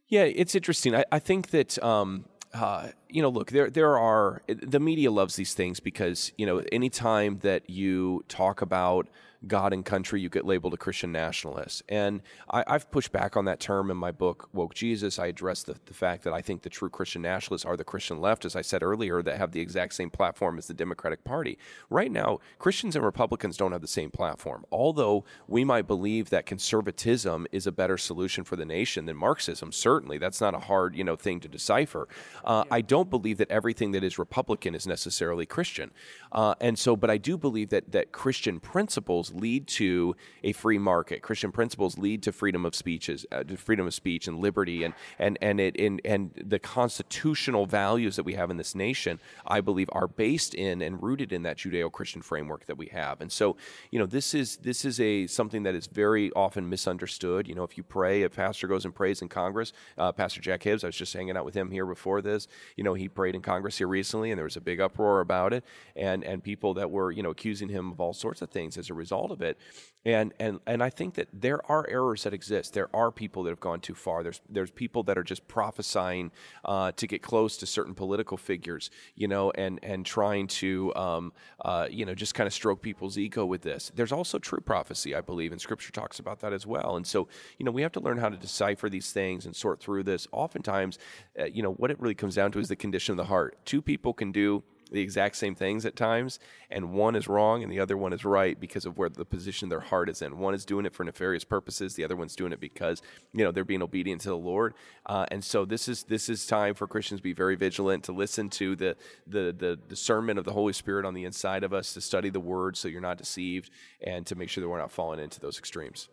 Yeah, 0.08 0.24
it's 0.24 0.54
interesting. 0.54 0.94
I, 0.94 1.04
I 1.12 1.18
think 1.18 1.50
that. 1.50 1.82
Um, 1.82 2.24
uh, 2.54 2.88
you 3.10 3.20
know, 3.20 3.28
look, 3.28 3.50
there 3.50 3.68
there 3.68 3.98
are 3.98 4.42
the 4.46 4.80
media 4.80 5.10
loves 5.10 5.36
these 5.36 5.52
things 5.52 5.80
because 5.80 6.32
you 6.38 6.46
know 6.46 6.62
anytime 6.72 7.40
that 7.40 7.68
you 7.68 8.24
talk 8.28 8.62
about 8.62 9.06
God 9.46 9.72
and 9.72 9.84
country, 9.84 10.20
you 10.20 10.28
get 10.28 10.44
labeled 10.44 10.74
a 10.74 10.76
Christian 10.76 11.12
nationalist. 11.12 11.82
And 11.88 12.22
I, 12.50 12.64
have 12.66 12.90
pushed 12.90 13.12
back 13.12 13.36
on 13.36 13.44
that 13.44 13.60
term 13.60 13.90
in 13.90 13.96
my 13.96 14.10
book, 14.10 14.48
Woke 14.52 14.74
Jesus. 14.74 15.18
I 15.18 15.26
address 15.26 15.62
the, 15.62 15.76
the 15.86 15.94
fact 15.94 16.24
that 16.24 16.32
I 16.32 16.42
think 16.42 16.62
the 16.62 16.70
true 16.70 16.90
Christian 16.90 17.22
nationalists 17.22 17.64
are 17.64 17.76
the 17.76 17.84
Christian 17.84 18.20
left, 18.20 18.44
as 18.44 18.56
I 18.56 18.62
said 18.62 18.82
earlier, 18.82 19.22
that 19.22 19.38
have 19.38 19.52
the 19.52 19.60
exact 19.60 19.94
same 19.94 20.10
platform 20.10 20.58
as 20.58 20.66
the 20.66 20.74
Democratic 20.74 21.22
Party. 21.22 21.56
Right 21.88 22.10
now, 22.10 22.40
Christians 22.58 22.96
and 22.96 23.04
Republicans 23.04 23.56
don't 23.56 23.72
have 23.72 23.80
the 23.80 23.86
same 23.86 24.10
platform. 24.10 24.64
Although 24.72 25.24
we 25.46 25.64
might 25.64 25.86
believe 25.86 26.30
that 26.30 26.46
conservatism 26.46 27.46
is 27.52 27.66
a 27.66 27.72
better 27.72 27.96
solution 27.96 28.42
for 28.42 28.56
the 28.56 28.64
nation 28.64 29.06
than 29.06 29.16
Marxism, 29.16 29.70
certainly 29.70 30.18
that's 30.18 30.40
not 30.40 30.54
a 30.54 30.58
hard 30.58 30.96
you 30.96 31.04
know 31.04 31.16
thing 31.16 31.38
to 31.40 31.48
decipher. 31.48 32.08
Uh, 32.44 32.64
I 32.70 32.80
don't 32.80 33.10
believe 33.10 33.38
that 33.38 33.50
everything 33.50 33.92
that 33.92 34.02
is 34.02 34.18
Republican 34.18 34.74
is 34.74 34.86
necessarily 34.86 35.46
Christian. 35.46 35.92
Uh, 36.32 36.54
and 36.60 36.78
so, 36.78 36.96
but 36.96 37.10
I 37.10 37.18
do 37.18 37.38
believe 37.38 37.70
that 37.70 37.92
that 37.92 38.12
Christian 38.12 38.58
principles 38.58 39.27
principles 39.28 39.42
lead 39.42 39.66
to 39.66 40.16
a 40.44 40.52
free 40.52 40.78
market. 40.78 41.22
Christian 41.22 41.52
principles 41.52 41.98
lead 41.98 42.22
to 42.22 42.32
freedom 42.32 42.64
of 42.64 42.74
speeches, 42.74 43.26
uh, 43.32 43.44
freedom 43.56 43.86
of 43.86 43.94
speech 43.94 44.28
and 44.28 44.38
liberty, 44.38 44.84
and 44.84 44.94
and 45.18 45.38
and 45.40 45.60
it 45.60 45.78
and, 45.78 46.00
and 46.04 46.30
the 46.36 46.58
constitutional 46.58 47.66
values 47.66 48.16
that 48.16 48.24
we 48.24 48.34
have 48.34 48.50
in 48.50 48.56
this 48.56 48.74
nation, 48.74 49.20
I 49.46 49.60
believe, 49.60 49.88
are 49.92 50.08
based 50.08 50.54
in 50.54 50.82
and 50.82 51.02
rooted 51.02 51.32
in 51.32 51.42
that 51.42 51.58
Judeo-Christian 51.58 52.22
framework 52.22 52.66
that 52.66 52.78
we 52.78 52.86
have. 52.86 53.20
And 53.20 53.30
so, 53.30 53.56
you 53.90 53.98
know, 53.98 54.06
this 54.06 54.34
is 54.34 54.58
this 54.58 54.84
is 54.84 55.00
a 55.00 55.26
something 55.26 55.64
that 55.64 55.74
is 55.74 55.86
very 55.86 56.30
often 56.32 56.68
misunderstood. 56.68 57.48
You 57.48 57.54
know, 57.54 57.64
if 57.64 57.76
you 57.76 57.82
pray, 57.82 58.22
a 58.22 58.30
pastor 58.30 58.68
goes 58.68 58.84
and 58.84 58.94
prays 58.94 59.22
in 59.22 59.28
Congress. 59.28 59.72
Uh, 59.96 60.12
pastor 60.12 60.40
Jack 60.40 60.62
Hibbs, 60.62 60.84
I 60.84 60.88
was 60.88 60.96
just 60.96 61.12
hanging 61.12 61.36
out 61.36 61.44
with 61.44 61.54
him 61.54 61.70
here 61.70 61.86
before 61.86 62.22
this. 62.22 62.48
You 62.76 62.84
know, 62.84 62.94
he 62.94 63.08
prayed 63.08 63.34
in 63.34 63.42
Congress 63.42 63.78
here 63.78 63.88
recently, 63.88 64.30
and 64.30 64.38
there 64.38 64.44
was 64.44 64.56
a 64.56 64.60
big 64.60 64.80
uproar 64.80 65.20
about 65.20 65.52
it, 65.52 65.64
and 65.96 66.24
and 66.24 66.42
people 66.42 66.74
that 66.74 66.90
were 66.90 67.10
you 67.12 67.22
know 67.22 67.30
accusing 67.30 67.68
him 67.68 67.92
of 67.92 68.00
all 68.00 68.14
sorts 68.14 68.42
of 68.42 68.50
things 68.50 68.76
as 68.78 68.90
a 68.90 68.94
result 68.94 69.17
result 69.18 69.30
of 69.30 69.42
it. 69.42 69.58
And 70.04 70.32
and 70.38 70.60
and 70.66 70.82
I 70.82 70.90
think 70.90 71.14
that 71.14 71.28
there 71.32 71.60
are 71.70 71.84
errors 71.90 72.22
that 72.22 72.32
exist. 72.32 72.72
There 72.72 72.88
are 72.94 73.10
people 73.10 73.42
that 73.42 73.50
have 73.50 73.60
gone 73.60 73.80
too 73.80 73.94
far. 73.94 74.22
There's 74.22 74.40
there's 74.48 74.70
people 74.70 75.02
that 75.02 75.18
are 75.18 75.24
just 75.24 75.46
prophesying 75.48 76.30
uh, 76.64 76.92
to 76.92 77.06
get 77.06 77.20
close 77.20 77.56
to 77.58 77.66
certain 77.66 77.94
political 77.94 78.36
figures, 78.36 78.90
you 79.16 79.28
know, 79.28 79.50
and 79.50 79.80
and 79.82 80.06
trying 80.06 80.46
to 80.62 80.94
um, 80.94 81.32
uh, 81.62 81.88
you 81.90 82.06
know 82.06 82.14
just 82.14 82.34
kind 82.34 82.46
of 82.46 82.54
stroke 82.54 82.80
people's 82.80 83.18
ego 83.18 83.44
with 83.44 83.62
this. 83.62 83.90
There's 83.94 84.12
also 84.12 84.38
true 84.38 84.60
prophecy, 84.60 85.14
I 85.14 85.20
believe, 85.20 85.52
and 85.52 85.60
Scripture 85.60 85.92
talks 85.92 86.20
about 86.20 86.40
that 86.40 86.52
as 86.52 86.64
well. 86.64 86.96
And 86.96 87.06
so 87.06 87.28
you 87.58 87.64
know 87.64 87.72
we 87.72 87.82
have 87.82 87.92
to 87.92 88.00
learn 88.00 88.18
how 88.18 88.28
to 88.30 88.36
decipher 88.36 88.88
these 88.88 89.12
things 89.12 89.46
and 89.46 89.54
sort 89.54 89.80
through 89.80 90.04
this. 90.04 90.28
Oftentimes, 90.32 90.98
uh, 91.38 91.46
you 91.46 91.62
know, 91.62 91.72
what 91.72 91.90
it 91.90 92.00
really 92.00 92.14
comes 92.14 92.36
down 92.36 92.52
to 92.52 92.60
is 92.60 92.68
the 92.68 92.76
condition 92.76 93.12
of 93.12 93.16
the 93.18 93.24
heart. 93.24 93.58
Two 93.64 93.82
people 93.82 94.14
can 94.14 94.32
do 94.32 94.62
the 94.90 95.00
exact 95.00 95.36
same 95.36 95.54
things 95.54 95.84
at 95.86 95.96
times, 95.96 96.38
and 96.70 96.92
one 96.92 97.16
is 97.16 97.28
wrong 97.28 97.62
and 97.62 97.72
the 97.72 97.80
other 97.80 97.96
one 97.96 98.12
is 98.12 98.24
right 98.24 98.58
because 98.58 98.84
of 98.84 98.96
where 98.96 99.08
the 99.08 99.24
position 99.24 99.68
their 99.68 99.80
heart 99.80 100.08
is 100.08 100.22
in. 100.22 100.38
One 100.38 100.54
is 100.54 100.64
doing 100.64 100.86
it 100.86 100.94
for 100.94 101.04
nefarious 101.04 101.44
purposes, 101.44 101.94
the 101.94 102.04
other 102.04 102.16
one's 102.16 102.36
doing 102.36 102.52
it 102.52 102.60
because 102.60 103.02
you 103.32 103.44
know 103.44 103.52
they're 103.52 103.64
being 103.64 103.82
obedient 103.82 104.20
to 104.22 104.28
the 104.28 104.36
Lord. 104.36 104.74
Uh, 105.06 105.26
and 105.30 105.44
so 105.44 105.64
this 105.64 105.88
is 105.88 106.04
this 106.04 106.28
is 106.28 106.46
time 106.46 106.74
for 106.74 106.86
Christians 106.86 107.20
to 107.20 107.24
be 107.24 107.32
very 107.32 107.56
vigilant, 107.56 108.04
to 108.04 108.12
listen 108.12 108.48
to 108.50 108.76
the 108.76 108.96
the 109.26 109.54
the 109.56 109.78
discernment 109.88 110.38
of 110.38 110.44
the 110.44 110.52
Holy 110.52 110.72
Spirit 110.72 111.04
on 111.04 111.14
the 111.14 111.24
inside 111.24 111.64
of 111.64 111.72
us, 111.72 111.94
to 111.94 112.00
study 112.00 112.30
the 112.30 112.40
Word 112.40 112.76
so 112.76 112.88
you're 112.88 113.00
not 113.00 113.18
deceived, 113.18 113.70
and 114.02 114.26
to 114.26 114.34
make 114.34 114.48
sure 114.48 114.62
that 114.62 114.68
we're 114.68 114.78
not 114.78 114.92
falling 114.92 115.20
into 115.20 115.40
those 115.40 115.58
extremes. 115.58 116.08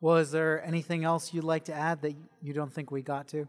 Well, 0.00 0.16
is 0.16 0.30
there 0.30 0.64
anything 0.64 1.04
else 1.04 1.32
you'd 1.32 1.44
like 1.44 1.64
to 1.64 1.74
add 1.74 2.02
that 2.02 2.14
you 2.42 2.52
don't 2.52 2.72
think 2.72 2.90
we 2.90 3.02
got 3.02 3.28
to? 3.28 3.48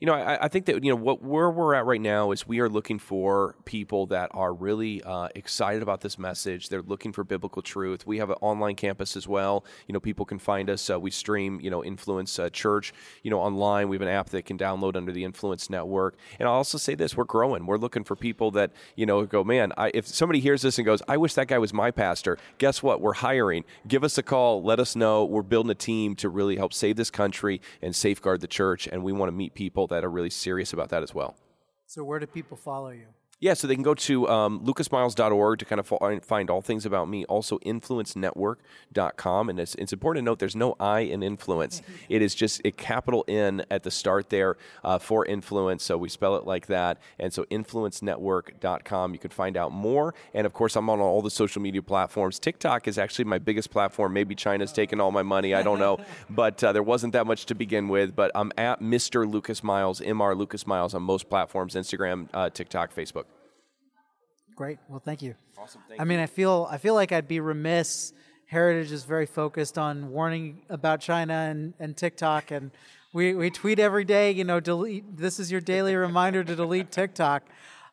You 0.00 0.06
know, 0.08 0.14
I, 0.14 0.44
I, 0.44 0.48
think 0.48 0.66
that 0.66 0.82
you 0.82 0.90
know 0.90 0.96
what 0.96 1.22
where 1.22 1.48
we're 1.48 1.72
at 1.72 1.86
right 1.86 2.00
now 2.00 2.32
is 2.32 2.48
we 2.48 2.58
are 2.58 2.68
looking 2.68 2.98
for 2.98 3.54
people 3.64 4.06
that 4.06 4.28
are 4.32 4.52
really 4.52 5.00
uh, 5.04 5.28
excited 5.36 5.82
about 5.82 6.00
this 6.00 6.18
message. 6.18 6.68
They're 6.68 6.82
looking 6.82 7.12
for 7.12 7.22
biblical 7.22 7.62
truth. 7.62 8.04
We 8.04 8.18
have 8.18 8.28
an 8.28 8.36
online 8.40 8.74
campus 8.74 9.16
as 9.16 9.28
well. 9.28 9.64
You 9.86 9.92
know, 9.92 10.00
people 10.00 10.26
can 10.26 10.40
find 10.40 10.68
us. 10.68 10.90
Uh, 10.90 10.98
we 10.98 11.12
stream, 11.12 11.60
you 11.60 11.70
know, 11.70 11.82
Nfluence 11.82 12.42
uh, 12.42 12.50
Church, 12.50 12.92
you 13.22 13.30
know, 13.30 13.38
online. 13.38 13.88
We 13.88 13.94
have 13.94 14.02
an 14.02 14.08
app 14.08 14.30
that 14.30 14.46
can 14.46 14.58
download 14.58 14.96
under 14.96 15.12
the 15.12 15.22
Nfluence 15.24 15.70
Network. 15.70 16.16
And 16.40 16.48
I'll 16.48 16.56
also 16.56 16.76
say 16.76 16.96
this: 16.96 17.16
we're 17.16 17.22
growing. 17.22 17.64
We're 17.64 17.78
looking 17.78 18.02
for 18.02 18.16
people 18.16 18.50
that 18.50 18.72
you 18.96 19.06
know 19.06 19.24
go, 19.26 19.44
man. 19.44 19.72
I, 19.76 19.92
if 19.94 20.08
somebody 20.08 20.40
hears 20.40 20.62
this 20.62 20.76
and 20.76 20.84
goes, 20.84 21.02
I 21.06 21.18
wish 21.18 21.34
that 21.34 21.46
guy 21.46 21.58
was 21.58 21.72
my 21.72 21.92
pastor. 21.92 22.36
Guess 22.58 22.82
what? 22.82 23.00
We're 23.00 23.14
hiring. 23.14 23.64
Give 23.86 24.02
us 24.02 24.18
a 24.18 24.24
call. 24.24 24.60
Let 24.60 24.80
us 24.80 24.96
know. 24.96 25.24
We're 25.24 25.42
building 25.42 25.70
a 25.70 25.76
team 25.76 26.16
to 26.16 26.28
really 26.28 26.56
help 26.56 26.72
save 26.72 26.96
this 26.96 27.12
country 27.12 27.60
and 27.80 27.94
safeguard 27.94 28.40
the 28.40 28.48
church. 28.48 28.88
And 28.88 29.04
we 29.04 29.12
want 29.12 29.28
to 29.28 29.32
meet 29.32 29.54
people 29.54 29.83
that 29.88 30.04
are 30.04 30.10
really 30.10 30.30
serious 30.30 30.72
about 30.72 30.88
that 30.90 31.02
as 31.02 31.14
well. 31.14 31.36
So, 31.86 32.02
where 32.04 32.18
do 32.18 32.26
people 32.26 32.56
follow 32.56 32.90
you? 32.90 33.06
Yeah, 33.40 33.54
so 33.54 33.66
they 33.66 33.74
can 33.74 33.82
go 33.82 33.94
to 33.94 34.28
um, 34.28 34.60
lucasmiles.org 34.64 35.58
to 35.58 35.64
kind 35.64 35.78
of 35.78 36.24
find 36.24 36.48
all 36.50 36.62
things 36.62 36.86
about 36.86 37.08
me. 37.08 37.24
Also, 37.26 37.58
nfluencenetwork.com. 37.58 39.48
And 39.50 39.60
it's, 39.60 39.74
it's 39.74 39.92
important 39.92 40.24
to 40.24 40.24
note 40.24 40.38
there's 40.38 40.56
no 40.56 40.76
I 40.80 41.00
in 41.00 41.22
influence. 41.22 41.82
It 42.08 42.22
is 42.22 42.34
just 42.34 42.62
a 42.64 42.70
capital 42.70 43.24
N 43.28 43.64
at 43.70 43.82
the 43.82 43.90
start 43.90 44.30
there 44.30 44.56
uh, 44.82 44.98
for 44.98 45.26
influence. 45.26 45.82
So 45.82 45.98
we 45.98 46.08
spell 46.08 46.36
it 46.36 46.46
like 46.46 46.68
that. 46.68 46.98
And 47.18 47.32
so, 47.32 47.44
nfluencenetwork.com. 47.44 49.12
You 49.12 49.18
can 49.18 49.30
find 49.30 49.56
out 49.56 49.72
more. 49.72 50.14
And 50.32 50.46
of 50.46 50.52
course, 50.52 50.76
I'm 50.76 50.88
on 50.88 51.00
all 51.00 51.20
the 51.20 51.30
social 51.30 51.60
media 51.60 51.82
platforms. 51.82 52.38
TikTok 52.38 52.88
is 52.88 52.98
actually 52.98 53.26
my 53.26 53.38
biggest 53.38 53.70
platform. 53.70 54.12
Maybe 54.12 54.34
China's 54.34 54.72
taken 54.72 55.00
all 55.00 55.10
my 55.10 55.22
money. 55.22 55.54
I 55.54 55.62
don't 55.62 55.78
know. 55.78 55.98
but 56.30 56.62
uh, 56.64 56.72
there 56.72 56.82
wasn't 56.82 57.12
that 57.12 57.26
much 57.26 57.46
to 57.46 57.54
begin 57.54 57.88
with. 57.88 58.16
But 58.16 58.30
I'm 58.34 58.52
at 58.56 58.80
Mr. 58.80 59.30
Lucas 59.30 59.62
Miles, 59.62 60.00
MR 60.00 60.36
Lucas 60.36 60.66
Miles 60.66 60.94
on 60.94 61.02
most 61.02 61.28
platforms 61.28 61.74
Instagram, 61.74 62.28
uh, 62.32 62.48
TikTok, 62.48 62.94
Facebook. 62.94 63.24
Great. 64.56 64.78
Well, 64.88 65.02
thank 65.04 65.22
you. 65.22 65.34
Awesome. 65.58 65.82
Thank 65.88 66.00
I 66.00 66.04
mean, 66.04 66.20
I 66.20 66.26
feel 66.26 66.68
I 66.70 66.78
feel 66.78 66.94
like 66.94 67.12
I'd 67.12 67.28
be 67.28 67.40
remiss. 67.40 68.12
Heritage 68.46 68.92
is 68.92 69.04
very 69.04 69.26
focused 69.26 69.78
on 69.78 70.10
warning 70.10 70.62
about 70.68 71.00
China 71.00 71.32
and, 71.32 71.74
and 71.80 71.96
TikTok, 71.96 72.50
and 72.50 72.70
we, 73.12 73.34
we 73.34 73.50
tweet 73.50 73.78
every 73.78 74.04
day. 74.04 74.30
You 74.30 74.44
know, 74.44 74.60
delete. 74.60 75.16
This 75.16 75.40
is 75.40 75.50
your 75.50 75.60
daily 75.60 75.96
reminder 75.96 76.44
to 76.44 76.54
delete 76.54 76.92
TikTok. 76.92 77.44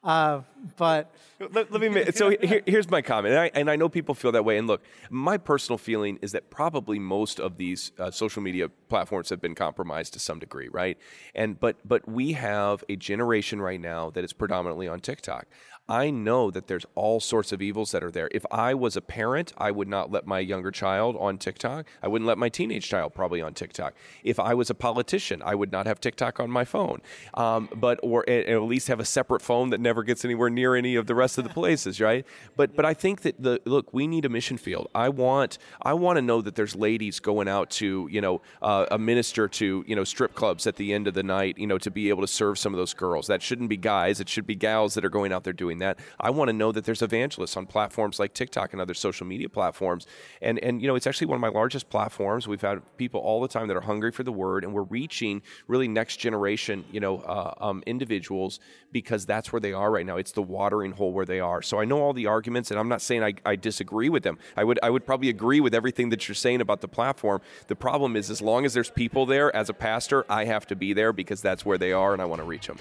Uh, 0.04 0.42
but 0.78 1.14
let, 1.40 1.72
let, 1.72 1.80
me. 1.80 2.06
So 2.12 2.32
here, 2.42 2.62
here's 2.66 2.90
my 2.90 3.04
comment, 3.04 3.34
and 3.34 3.42
I, 3.42 3.52
and 3.54 3.70
I, 3.70 3.76
know 3.76 3.88
people 3.88 4.16
feel 4.16 4.32
that 4.32 4.44
way. 4.44 4.58
And 4.58 4.68
look, 4.68 4.82
my 5.12 5.38
personal 5.38 5.78
feeling 5.78 6.18
is 6.24 6.32
that 6.32 6.50
probably 6.50 6.98
most 6.98 7.40
of 7.40 7.58
these 7.58 7.92
uh, 8.00 8.10
social 8.10 8.42
media 8.42 8.70
platforms 8.90 9.30
have 9.30 9.42
been 9.42 9.54
compromised 9.54 10.14
to 10.14 10.20
some 10.20 10.40
degree, 10.40 10.70
right? 10.70 10.98
And 11.36 11.60
but 11.60 11.78
but 11.88 12.08
we 12.08 12.34
have 12.34 12.84
a 12.90 12.96
generation 12.96 13.62
right 13.62 13.80
now 13.80 14.10
that 14.12 14.24
is 14.24 14.34
predominantly 14.34 14.88
on 14.88 15.02
TikTok. 15.02 15.46
I 15.92 16.10
know 16.10 16.50
that 16.52 16.68
there's 16.68 16.86
all 16.96 17.20
sorts 17.20 17.52
of 17.52 17.62
evils 17.62 17.92
that 17.92 18.02
are 18.02 18.10
there. 18.10 18.30
If 18.32 18.46
I 18.50 18.74
was 18.74 18.96
a 18.96 19.02
parent, 19.02 19.52
I 19.58 19.72
would 19.72 19.90
not 19.90 20.10
let 20.10 20.26
my 20.26 20.40
younger 20.40 20.72
child 20.72 21.18
on 21.20 21.38
TikTok. 21.38 21.86
I 22.02 22.08
wouldn't 22.08 22.26
let 22.26 22.38
my 22.38 22.48
teenage 22.48 22.88
child 22.88 23.14
probably 23.14 23.42
on 23.42 23.54
TikTok. 23.54 23.94
If 24.24 24.40
I 24.40 24.54
was 24.54 24.70
a 24.70 24.74
politician, 24.74 25.42
I 25.44 25.54
would 25.54 25.70
not 25.70 25.88
have 25.88 26.00
TikTok 26.00 26.40
on 26.40 26.50
my 26.50 26.64
phone, 26.64 27.02
um, 27.34 27.68
but 27.76 28.00
or 28.04 28.28
at 28.30 28.62
least 28.62 28.88
have 28.88 29.02
a 29.02 29.06
separate 29.06 29.42
phone 29.42 29.72
that 29.72 29.82
never 29.82 30.04
gets 30.04 30.24
anywhere 30.24 30.50
near 30.50 30.76
any 30.76 30.96
of 30.96 31.08
the 31.08 31.14
rest 31.14 31.38
of 31.38 31.44
the 31.44 31.50
places, 31.50 32.00
right? 32.00 32.26
But 32.56 32.74
but 32.74 32.86
I 32.86 32.94
think 32.94 33.24
that 33.24 33.44
the 33.44 33.60
look, 33.66 33.94
we 33.94 34.08
need 34.08 34.24
a 34.24 34.30
mission 34.30 34.58
field. 34.58 34.88
I 34.96 35.10
want 35.10 35.58
I 35.82 35.94
want 35.94 36.16
to 36.16 36.22
know 36.22 36.42
that 36.42 36.56
there's 36.56 36.74
ladies 36.74 37.20
going 37.20 37.50
out 37.50 37.70
to 37.82 38.08
you 38.10 38.22
know 38.22 38.40
uh, 38.62 38.86
a 38.90 38.98
minister 38.98 39.50
to 39.50 39.84
you 39.86 39.96
know 39.98 40.06
strip 40.06 40.36
clubs 40.36 40.66
at 40.68 40.78
the 40.78 40.94
end 40.94 41.10
of 41.10 41.16
the 41.16 41.24
night, 41.24 41.58
you 41.58 41.68
know, 41.68 41.78
to 41.80 41.92
be 41.92 42.08
able 42.08 42.22
to 42.22 42.30
serve 42.30 42.58
some 42.58 42.74
of 42.74 42.78
those 42.78 42.94
girls. 42.94 43.28
That 43.28 43.42
shouldn't 43.42 43.68
be 43.68 43.76
guys. 43.76 44.22
It 44.22 44.30
should 44.30 44.48
be 44.48 44.56
gals 44.56 44.94
that 44.94 45.04
are 45.04 45.10
going 45.10 45.34
out 45.34 45.44
there 45.44 45.52
doing 45.52 45.81
that. 45.82 46.00
I 46.20 46.30
want 46.30 46.50
to 46.50 46.54
know 46.54 46.72
that 46.72 46.86
there's 46.86 47.02
evangelists 47.02 47.58
on 47.58 47.66
platforms 47.66 48.20
like 48.20 48.34
TikTok 48.34 48.74
and 48.74 48.82
other 48.82 48.94
social 48.94 49.28
media 49.28 49.50
platforms. 49.50 50.08
And 50.42 50.58
and 50.60 50.82
you 50.82 50.88
know, 50.88 50.96
it's 50.96 51.06
actually 51.06 51.28
one 51.28 51.36
of 51.36 51.42
my 51.42 51.50
largest 51.50 51.90
platforms. 51.90 52.48
We've 52.48 52.62
had 52.62 52.82
people 52.98 53.20
all 53.20 53.42
the 53.42 53.48
time 53.48 53.68
that 53.68 53.78
are 53.78 53.82
hungry 53.82 54.12
for 54.12 54.24
the 54.24 54.32
word, 54.32 54.64
and 54.64 54.74
we're 54.74 54.84
reaching 54.84 55.42
really 55.68 55.88
next 55.88 56.18
generation, 56.18 56.86
you 56.92 57.00
know, 57.00 57.20
uh, 57.20 57.54
um, 57.60 57.84
individuals 57.86 58.60
because 58.92 59.26
that's 59.26 59.52
where 59.52 59.60
they 59.60 59.74
are 59.74 59.92
right 59.92 60.06
now. 60.06 60.18
It's 60.18 60.32
the 60.32 60.42
watering 60.42 60.92
hole 60.92 61.14
where 61.14 61.26
they 61.26 61.40
are. 61.40 61.62
So 61.62 61.80
I 61.80 61.86
know 61.86 62.02
all 62.02 62.14
the 62.14 62.28
arguments, 62.28 62.72
and 62.72 62.80
I'm 62.80 62.90
not 62.90 63.02
saying 63.02 63.24
I, 63.24 63.34
I 63.46 63.56
disagree 63.56 64.10
with 64.10 64.24
them. 64.24 64.38
I 64.58 64.64
would 64.64 64.80
I 64.84 64.90
would 64.90 65.06
probably 65.06 65.30
agree 65.30 65.60
with 65.60 65.74
everything 65.74 66.10
that 66.10 66.28
you're 66.28 66.36
saying 66.36 66.62
about 66.62 66.82
the 66.82 66.88
platform. 66.88 67.42
The 67.68 67.76
problem 67.76 68.16
is, 68.16 68.30
as 68.30 68.42
long 68.42 68.66
as 68.66 68.74
there's 68.74 68.90
people 68.90 69.26
there, 69.26 69.56
as 69.56 69.70
a 69.70 69.74
pastor, 69.74 70.26
I 70.30 70.46
have 70.46 70.68
to 70.68 70.76
be 70.76 70.94
there 70.94 71.14
because 71.14 71.42
that's 71.42 71.66
where 71.66 71.78
they 71.78 71.92
are, 71.92 72.14
and 72.14 72.22
I 72.22 72.26
want 72.26 72.42
to 72.42 72.48
reach 72.48 72.68
them. 72.68 72.78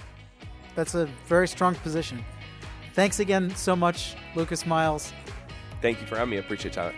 That's 0.75 0.95
a 0.95 1.07
very 1.27 1.49
strong 1.49 1.75
position. 1.77 2.25
Thanks 3.01 3.19
again 3.19 3.49
so 3.57 3.75
much, 3.75 4.15
Lucas 4.35 4.67
Miles. 4.67 5.15
Thank 5.81 6.03
you 6.03 6.07
for 6.07 6.17
having 6.17 6.33
me. 6.33 6.37
I 6.37 6.41
appreciate 6.41 6.77
it. 6.77 6.95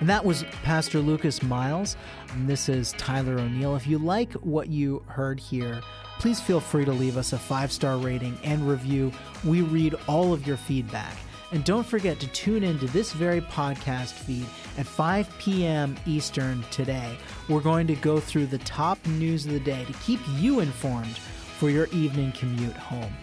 And 0.00 0.08
that 0.08 0.24
was 0.24 0.44
Pastor 0.62 1.00
Lucas 1.00 1.42
Miles. 1.42 1.98
And 2.32 2.48
this 2.48 2.70
is 2.70 2.92
Tyler 2.92 3.38
O'Neill. 3.38 3.76
If 3.76 3.86
you 3.86 3.98
like 3.98 4.32
what 4.32 4.70
you 4.70 5.02
heard 5.06 5.38
here, 5.38 5.82
please 6.18 6.40
feel 6.40 6.60
free 6.60 6.86
to 6.86 6.92
leave 6.92 7.18
us 7.18 7.34
a 7.34 7.38
five 7.38 7.70
star 7.70 7.98
rating 7.98 8.38
and 8.42 8.66
review. 8.66 9.12
We 9.44 9.60
read 9.60 9.94
all 10.08 10.32
of 10.32 10.46
your 10.46 10.56
feedback. 10.56 11.18
And 11.52 11.62
don't 11.62 11.86
forget 11.86 12.18
to 12.20 12.26
tune 12.28 12.64
in 12.64 12.78
to 12.78 12.86
this 12.86 13.12
very 13.12 13.42
podcast 13.42 14.12
feed 14.12 14.46
at 14.78 14.86
5 14.86 15.28
p.m. 15.38 15.94
Eastern 16.06 16.64
today. 16.70 17.18
We're 17.50 17.60
going 17.60 17.86
to 17.88 17.96
go 17.96 18.18
through 18.18 18.46
the 18.46 18.58
top 18.60 19.04
news 19.06 19.44
of 19.44 19.52
the 19.52 19.60
day 19.60 19.84
to 19.84 19.92
keep 20.04 20.20
you 20.38 20.60
informed 20.60 21.18
for 21.18 21.68
your 21.68 21.88
evening 21.88 22.32
commute 22.32 22.78
home. 22.78 23.14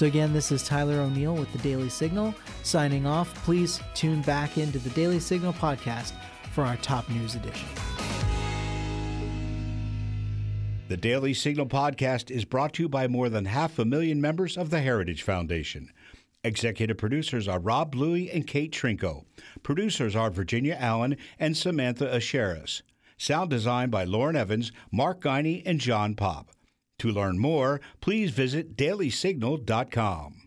So, 0.00 0.06
again, 0.06 0.32
this 0.32 0.50
is 0.50 0.64
Tyler 0.64 1.00
O'Neill 1.00 1.34
with 1.34 1.52
the 1.52 1.58
Daily 1.58 1.90
Signal 1.90 2.34
signing 2.62 3.04
off. 3.04 3.34
Please 3.44 3.82
tune 3.92 4.22
back 4.22 4.56
into 4.56 4.78
the 4.78 4.88
Daily 4.88 5.20
Signal 5.20 5.52
podcast 5.52 6.12
for 6.52 6.64
our 6.64 6.78
top 6.78 7.06
news 7.10 7.34
edition. 7.34 7.68
The 10.88 10.96
Daily 10.96 11.34
Signal 11.34 11.66
podcast 11.66 12.30
is 12.30 12.46
brought 12.46 12.72
to 12.72 12.84
you 12.84 12.88
by 12.88 13.08
more 13.08 13.28
than 13.28 13.44
half 13.44 13.78
a 13.78 13.84
million 13.84 14.22
members 14.22 14.56
of 14.56 14.70
the 14.70 14.80
Heritage 14.80 15.22
Foundation. 15.22 15.92
Executive 16.42 16.96
producers 16.96 17.46
are 17.46 17.60
Rob 17.60 17.92
Bluey 17.92 18.30
and 18.30 18.46
Kate 18.46 18.72
Trinko. 18.72 19.26
Producers 19.62 20.16
are 20.16 20.30
Virginia 20.30 20.78
Allen 20.80 21.18
and 21.38 21.54
Samantha 21.54 22.06
Aschieris. 22.06 22.80
Sound 23.18 23.50
design 23.50 23.90
by 23.90 24.04
Lauren 24.04 24.34
Evans, 24.34 24.72
Mark 24.90 25.20
Guiney, 25.20 25.62
and 25.66 25.78
John 25.78 26.14
Popp. 26.14 26.48
To 27.00 27.10
learn 27.10 27.38
more, 27.38 27.80
please 28.02 28.30
visit 28.30 28.76
dailysignal.com. 28.76 30.39